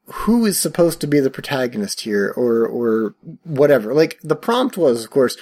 who 0.05 0.45
is 0.45 0.57
supposed 0.57 1.01
to 1.01 1.07
be 1.07 1.19
the 1.19 1.29
protagonist 1.29 2.01
here 2.01 2.33
or 2.35 2.65
or 2.65 3.15
whatever. 3.43 3.93
Like 3.93 4.19
the 4.23 4.35
prompt 4.35 4.77
was, 4.77 5.03
of 5.03 5.11
course, 5.11 5.37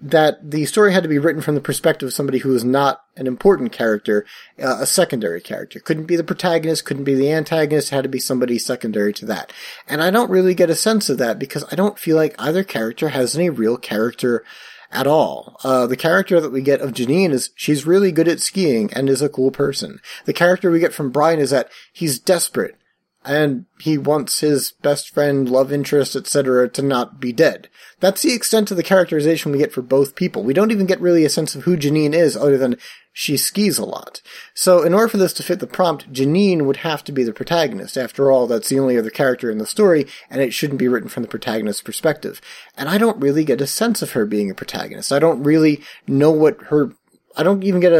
that 0.00 0.50
the 0.50 0.66
story 0.66 0.92
had 0.92 1.02
to 1.02 1.08
be 1.08 1.18
written 1.18 1.40
from 1.40 1.54
the 1.54 1.60
perspective 1.60 2.06
of 2.06 2.12
somebody 2.12 2.38
who 2.38 2.54
is 2.54 2.64
not 2.64 3.02
an 3.16 3.26
important 3.26 3.72
character, 3.72 4.26
uh, 4.62 4.78
a 4.80 4.86
secondary 4.86 5.40
character. 5.40 5.80
Couldn't 5.80 6.04
be 6.04 6.16
the 6.16 6.24
protagonist, 6.24 6.84
couldn't 6.84 7.04
be 7.04 7.14
the 7.14 7.32
antagonist, 7.32 7.90
had 7.90 8.02
to 8.02 8.08
be 8.08 8.18
somebody 8.18 8.58
secondary 8.58 9.14
to 9.14 9.26
that. 9.26 9.52
And 9.88 10.02
I 10.02 10.10
don't 10.10 10.30
really 10.30 10.54
get 10.54 10.68
a 10.68 10.74
sense 10.74 11.08
of 11.08 11.16
that 11.18 11.38
because 11.38 11.64
I 11.72 11.76
don't 11.76 11.98
feel 11.98 12.16
like 12.16 12.34
either 12.38 12.62
character 12.62 13.08
has 13.08 13.34
any 13.34 13.48
real 13.48 13.78
character 13.78 14.44
at 14.90 15.06
all. 15.06 15.56
Uh, 15.64 15.86
the 15.86 15.96
character 15.96 16.40
that 16.40 16.52
we 16.52 16.62
get 16.62 16.80
of 16.80 16.92
Janine 16.92 17.32
is 17.32 17.50
she's 17.54 17.86
really 17.86 18.12
good 18.12 18.28
at 18.28 18.40
skiing 18.40 18.92
and 18.92 19.08
is 19.08 19.22
a 19.22 19.28
cool 19.28 19.50
person. 19.50 20.00
The 20.24 20.32
character 20.32 20.70
we 20.70 20.80
get 20.80 20.94
from 20.94 21.10
Brian 21.10 21.40
is 21.40 21.50
that 21.50 21.70
he's 21.92 22.18
desperate 22.18 22.76
and 23.26 23.66
he 23.80 23.98
wants 23.98 24.40
his 24.40 24.72
best 24.82 25.10
friend, 25.10 25.48
love 25.48 25.72
interest, 25.72 26.14
etc. 26.14 26.68
to 26.70 26.82
not 26.82 27.20
be 27.20 27.32
dead. 27.32 27.68
That's 27.98 28.22
the 28.22 28.32
extent 28.32 28.70
of 28.70 28.76
the 28.76 28.84
characterization 28.84 29.50
we 29.50 29.58
get 29.58 29.72
for 29.72 29.82
both 29.82 30.14
people. 30.14 30.44
We 30.44 30.54
don't 30.54 30.70
even 30.70 30.86
get 30.86 31.00
really 31.00 31.24
a 31.24 31.30
sense 31.30 31.54
of 31.56 31.64
who 31.64 31.76
Janine 31.76 32.14
is 32.14 32.36
other 32.36 32.56
than 32.56 32.76
she 33.12 33.36
skis 33.36 33.78
a 33.78 33.84
lot. 33.84 34.22
So 34.54 34.82
in 34.82 34.94
order 34.94 35.08
for 35.08 35.16
this 35.16 35.32
to 35.34 35.42
fit 35.42 35.58
the 35.58 35.66
prompt, 35.66 36.12
Janine 36.12 36.66
would 36.66 36.78
have 36.78 37.02
to 37.04 37.12
be 37.12 37.24
the 37.24 37.32
protagonist. 37.32 37.96
After 37.96 38.30
all, 38.30 38.46
that's 38.46 38.68
the 38.68 38.78
only 38.78 38.96
other 38.96 39.10
character 39.10 39.50
in 39.50 39.58
the 39.58 39.66
story, 39.66 40.06
and 40.30 40.40
it 40.40 40.52
shouldn't 40.52 40.78
be 40.78 40.86
written 40.86 41.08
from 41.08 41.22
the 41.22 41.28
protagonist's 41.28 41.82
perspective. 41.82 42.40
And 42.76 42.88
I 42.88 42.98
don't 42.98 43.20
really 43.20 43.44
get 43.44 43.60
a 43.60 43.66
sense 43.66 44.02
of 44.02 44.12
her 44.12 44.24
being 44.24 44.50
a 44.50 44.54
protagonist. 44.54 45.12
I 45.12 45.18
don't 45.18 45.42
really 45.42 45.82
know 46.06 46.30
what 46.30 46.60
her, 46.64 46.92
I 47.36 47.42
don't 47.42 47.64
even 47.64 47.80
get 47.80 47.92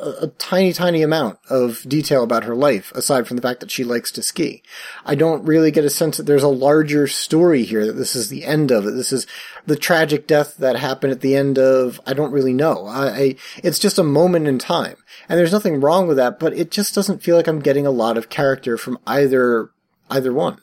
a, 0.00 0.26
tiny, 0.38 0.72
tiny 0.72 1.02
amount 1.02 1.38
of 1.48 1.82
detail 1.88 2.22
about 2.22 2.44
her 2.44 2.54
life, 2.54 2.92
aside 2.92 3.26
from 3.26 3.36
the 3.36 3.42
fact 3.42 3.60
that 3.60 3.70
she 3.70 3.84
likes 3.84 4.10
to 4.12 4.22
ski. 4.22 4.62
I 5.04 5.14
don't 5.14 5.44
really 5.44 5.70
get 5.70 5.84
a 5.84 5.90
sense 5.90 6.16
that 6.16 6.24
there's 6.24 6.42
a 6.42 6.48
larger 6.48 7.06
story 7.06 7.64
here, 7.64 7.86
that 7.86 7.94
this 7.94 8.16
is 8.16 8.28
the 8.28 8.44
end 8.44 8.70
of 8.70 8.86
it. 8.86 8.92
This 8.92 9.12
is 9.12 9.26
the 9.66 9.76
tragic 9.76 10.26
death 10.26 10.56
that 10.56 10.76
happened 10.76 11.12
at 11.12 11.20
the 11.20 11.36
end 11.36 11.58
of, 11.58 12.00
I 12.06 12.14
don't 12.14 12.32
really 12.32 12.54
know. 12.54 12.86
I, 12.86 13.08
I, 13.08 13.36
it's 13.62 13.78
just 13.78 13.98
a 13.98 14.04
moment 14.04 14.46
in 14.46 14.58
time. 14.58 14.96
And 15.28 15.38
there's 15.38 15.52
nothing 15.52 15.80
wrong 15.80 16.08
with 16.08 16.16
that, 16.16 16.38
but 16.38 16.52
it 16.54 16.70
just 16.70 16.94
doesn't 16.94 17.22
feel 17.22 17.36
like 17.36 17.46
I'm 17.46 17.60
getting 17.60 17.86
a 17.86 17.90
lot 17.90 18.16
of 18.16 18.30
character 18.30 18.76
from 18.76 18.98
either, 19.06 19.70
either 20.10 20.32
one. 20.32 20.60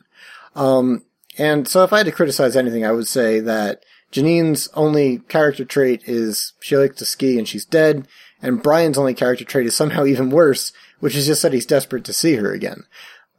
Um, 0.56 1.06
and 1.38 1.68
so 1.68 1.84
if 1.84 1.94
I 1.94 1.98
had 1.98 2.08
to 2.08 2.12
criticize 2.12 2.56
anything, 2.56 2.86
I 2.86 2.92
would 2.92 3.08
say 3.08 3.40
that 3.42 3.84
Janine's 4.12 4.70
only 4.74 5.20
character 5.20 5.66
trait 5.66 6.02
is 6.06 6.54
she 6.60 6.78
likes 6.78 6.96
to 6.98 7.06
ski 7.06 7.38
and 7.38 7.48
she's 7.48 7.66
dead, 7.66 8.08
and 8.41 8.62
Brian's 8.62 8.97
only 8.97 9.13
character 9.13 9.45
trait 9.45 9.67
is 9.67 9.76
somehow 9.76 10.06
even 10.06 10.30
worse, 10.30 10.71
which 11.00 11.15
is 11.15 11.26
just 11.26 11.41
that 11.41 11.54
he's 11.54 11.65
desperate 11.65 12.04
to 12.06 12.13
see 12.13 12.36
her 12.36 12.52
again. 12.52 12.84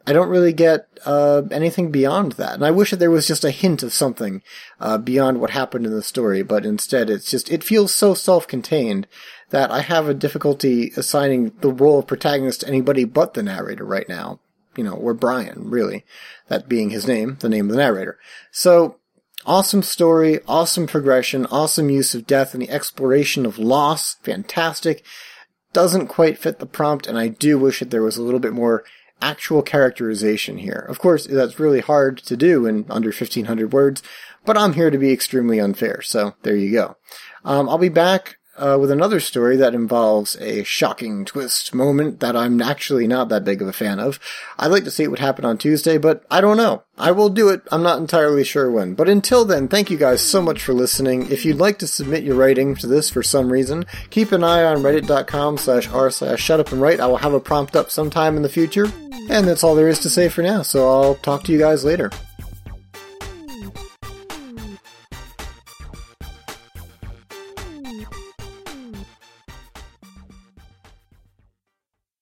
I 0.06 0.14
don't 0.14 0.30
really 0.30 0.54
get 0.54 0.88
uh, 1.04 1.42
anything 1.50 1.90
beyond 1.90 2.32
that, 2.32 2.54
and 2.54 2.64
I 2.64 2.70
wish 2.70 2.92
that 2.92 2.96
there 2.96 3.10
was 3.10 3.26
just 3.26 3.44
a 3.44 3.50
hint 3.50 3.82
of 3.82 3.92
something 3.92 4.42
uh, 4.80 4.96
beyond 4.96 5.38
what 5.38 5.50
happened 5.50 5.84
in 5.84 5.92
the 5.92 6.02
story. 6.02 6.42
But 6.42 6.64
instead, 6.64 7.10
it's 7.10 7.30
just 7.30 7.50
it 7.50 7.62
feels 7.62 7.94
so 7.94 8.14
self-contained 8.14 9.06
that 9.50 9.70
I 9.70 9.80
have 9.80 10.08
a 10.08 10.14
difficulty 10.14 10.92
assigning 10.96 11.52
the 11.60 11.70
role 11.70 11.98
of 11.98 12.06
protagonist 12.06 12.62
to 12.62 12.68
anybody 12.68 13.04
but 13.04 13.34
the 13.34 13.42
narrator 13.42 13.84
right 13.84 14.08
now. 14.08 14.40
You 14.76 14.84
know, 14.84 14.94
or 14.94 15.12
Brian, 15.12 15.68
really, 15.68 16.06
that 16.46 16.70
being 16.70 16.88
his 16.88 17.06
name, 17.06 17.36
the 17.40 17.48
name 17.50 17.66
of 17.66 17.72
the 17.72 17.82
narrator. 17.82 18.18
So 18.50 18.96
Awesome 19.46 19.82
story, 19.82 20.40
awesome 20.46 20.86
progression, 20.86 21.46
awesome 21.46 21.90
use 21.90 22.14
of 22.14 22.26
death 22.26 22.54
and 22.54 22.62
the 22.62 22.70
exploration 22.70 23.46
of 23.46 23.58
loss. 23.58 24.14
Fantastic. 24.22 25.04
Doesn't 25.72 26.08
quite 26.08 26.38
fit 26.38 26.58
the 26.58 26.66
prompt, 26.66 27.06
and 27.06 27.18
I 27.18 27.28
do 27.28 27.58
wish 27.58 27.78
that 27.78 27.90
there 27.90 28.02
was 28.02 28.16
a 28.16 28.22
little 28.22 28.40
bit 28.40 28.52
more 28.52 28.84
actual 29.20 29.62
characterization 29.62 30.58
here. 30.58 30.84
Of 30.88 30.98
course, 30.98 31.26
that's 31.26 31.60
really 31.60 31.80
hard 31.80 32.18
to 32.18 32.36
do 32.36 32.66
in 32.66 32.86
under 32.88 33.08
1500 33.08 33.72
words, 33.72 34.02
but 34.44 34.56
I'm 34.56 34.74
here 34.74 34.90
to 34.90 34.98
be 34.98 35.12
extremely 35.12 35.60
unfair, 35.60 36.02
so 36.02 36.34
there 36.42 36.56
you 36.56 36.72
go. 36.72 36.96
Um, 37.44 37.68
I'll 37.68 37.78
be 37.78 37.88
back 37.88 38.37
uh, 38.58 38.76
with 38.78 38.90
another 38.90 39.20
story 39.20 39.56
that 39.56 39.74
involves 39.74 40.36
a 40.40 40.62
shocking 40.64 41.24
twist 41.24 41.74
moment 41.74 42.20
that 42.20 42.36
I'm 42.36 42.60
actually 42.60 43.06
not 43.06 43.28
that 43.28 43.44
big 43.44 43.62
of 43.62 43.68
a 43.68 43.72
fan 43.72 43.98
of. 43.98 44.18
I'd 44.58 44.70
like 44.70 44.84
to 44.84 44.90
see 44.90 45.04
it 45.04 45.10
would 45.10 45.18
happen 45.18 45.44
on 45.44 45.58
Tuesday, 45.58 45.98
but 45.98 46.24
I 46.30 46.40
don't 46.40 46.56
know. 46.56 46.82
I 46.96 47.12
will 47.12 47.28
do 47.28 47.48
it. 47.48 47.62
I'm 47.70 47.82
not 47.82 47.98
entirely 47.98 48.44
sure 48.44 48.70
when. 48.70 48.94
But 48.94 49.08
until 49.08 49.44
then, 49.44 49.68
thank 49.68 49.90
you 49.90 49.96
guys 49.96 50.20
so 50.20 50.42
much 50.42 50.62
for 50.62 50.72
listening. 50.72 51.30
If 51.30 51.44
you'd 51.44 51.56
like 51.56 51.78
to 51.78 51.86
submit 51.86 52.24
your 52.24 52.34
writing 52.34 52.74
to 52.76 52.86
this 52.86 53.08
for 53.08 53.22
some 53.22 53.52
reason, 53.52 53.86
keep 54.10 54.32
an 54.32 54.42
eye 54.42 54.64
on 54.64 54.78
reddit.com 54.78 55.58
slash 55.58 55.88
r 55.88 56.10
slash 56.10 56.40
shut 56.40 56.60
up 56.60 56.72
and 56.72 56.80
write. 56.80 57.00
I 57.00 57.06
will 57.06 57.18
have 57.18 57.34
a 57.34 57.40
prompt 57.40 57.76
up 57.76 57.90
sometime 57.90 58.36
in 58.36 58.42
the 58.42 58.48
future. 58.48 58.90
And 59.30 59.46
that's 59.46 59.62
all 59.62 59.74
there 59.74 59.88
is 59.88 59.98
to 60.00 60.10
say 60.10 60.28
for 60.28 60.42
now, 60.42 60.62
so 60.62 60.88
I'll 60.88 61.14
talk 61.16 61.44
to 61.44 61.52
you 61.52 61.58
guys 61.58 61.84
later. 61.84 62.10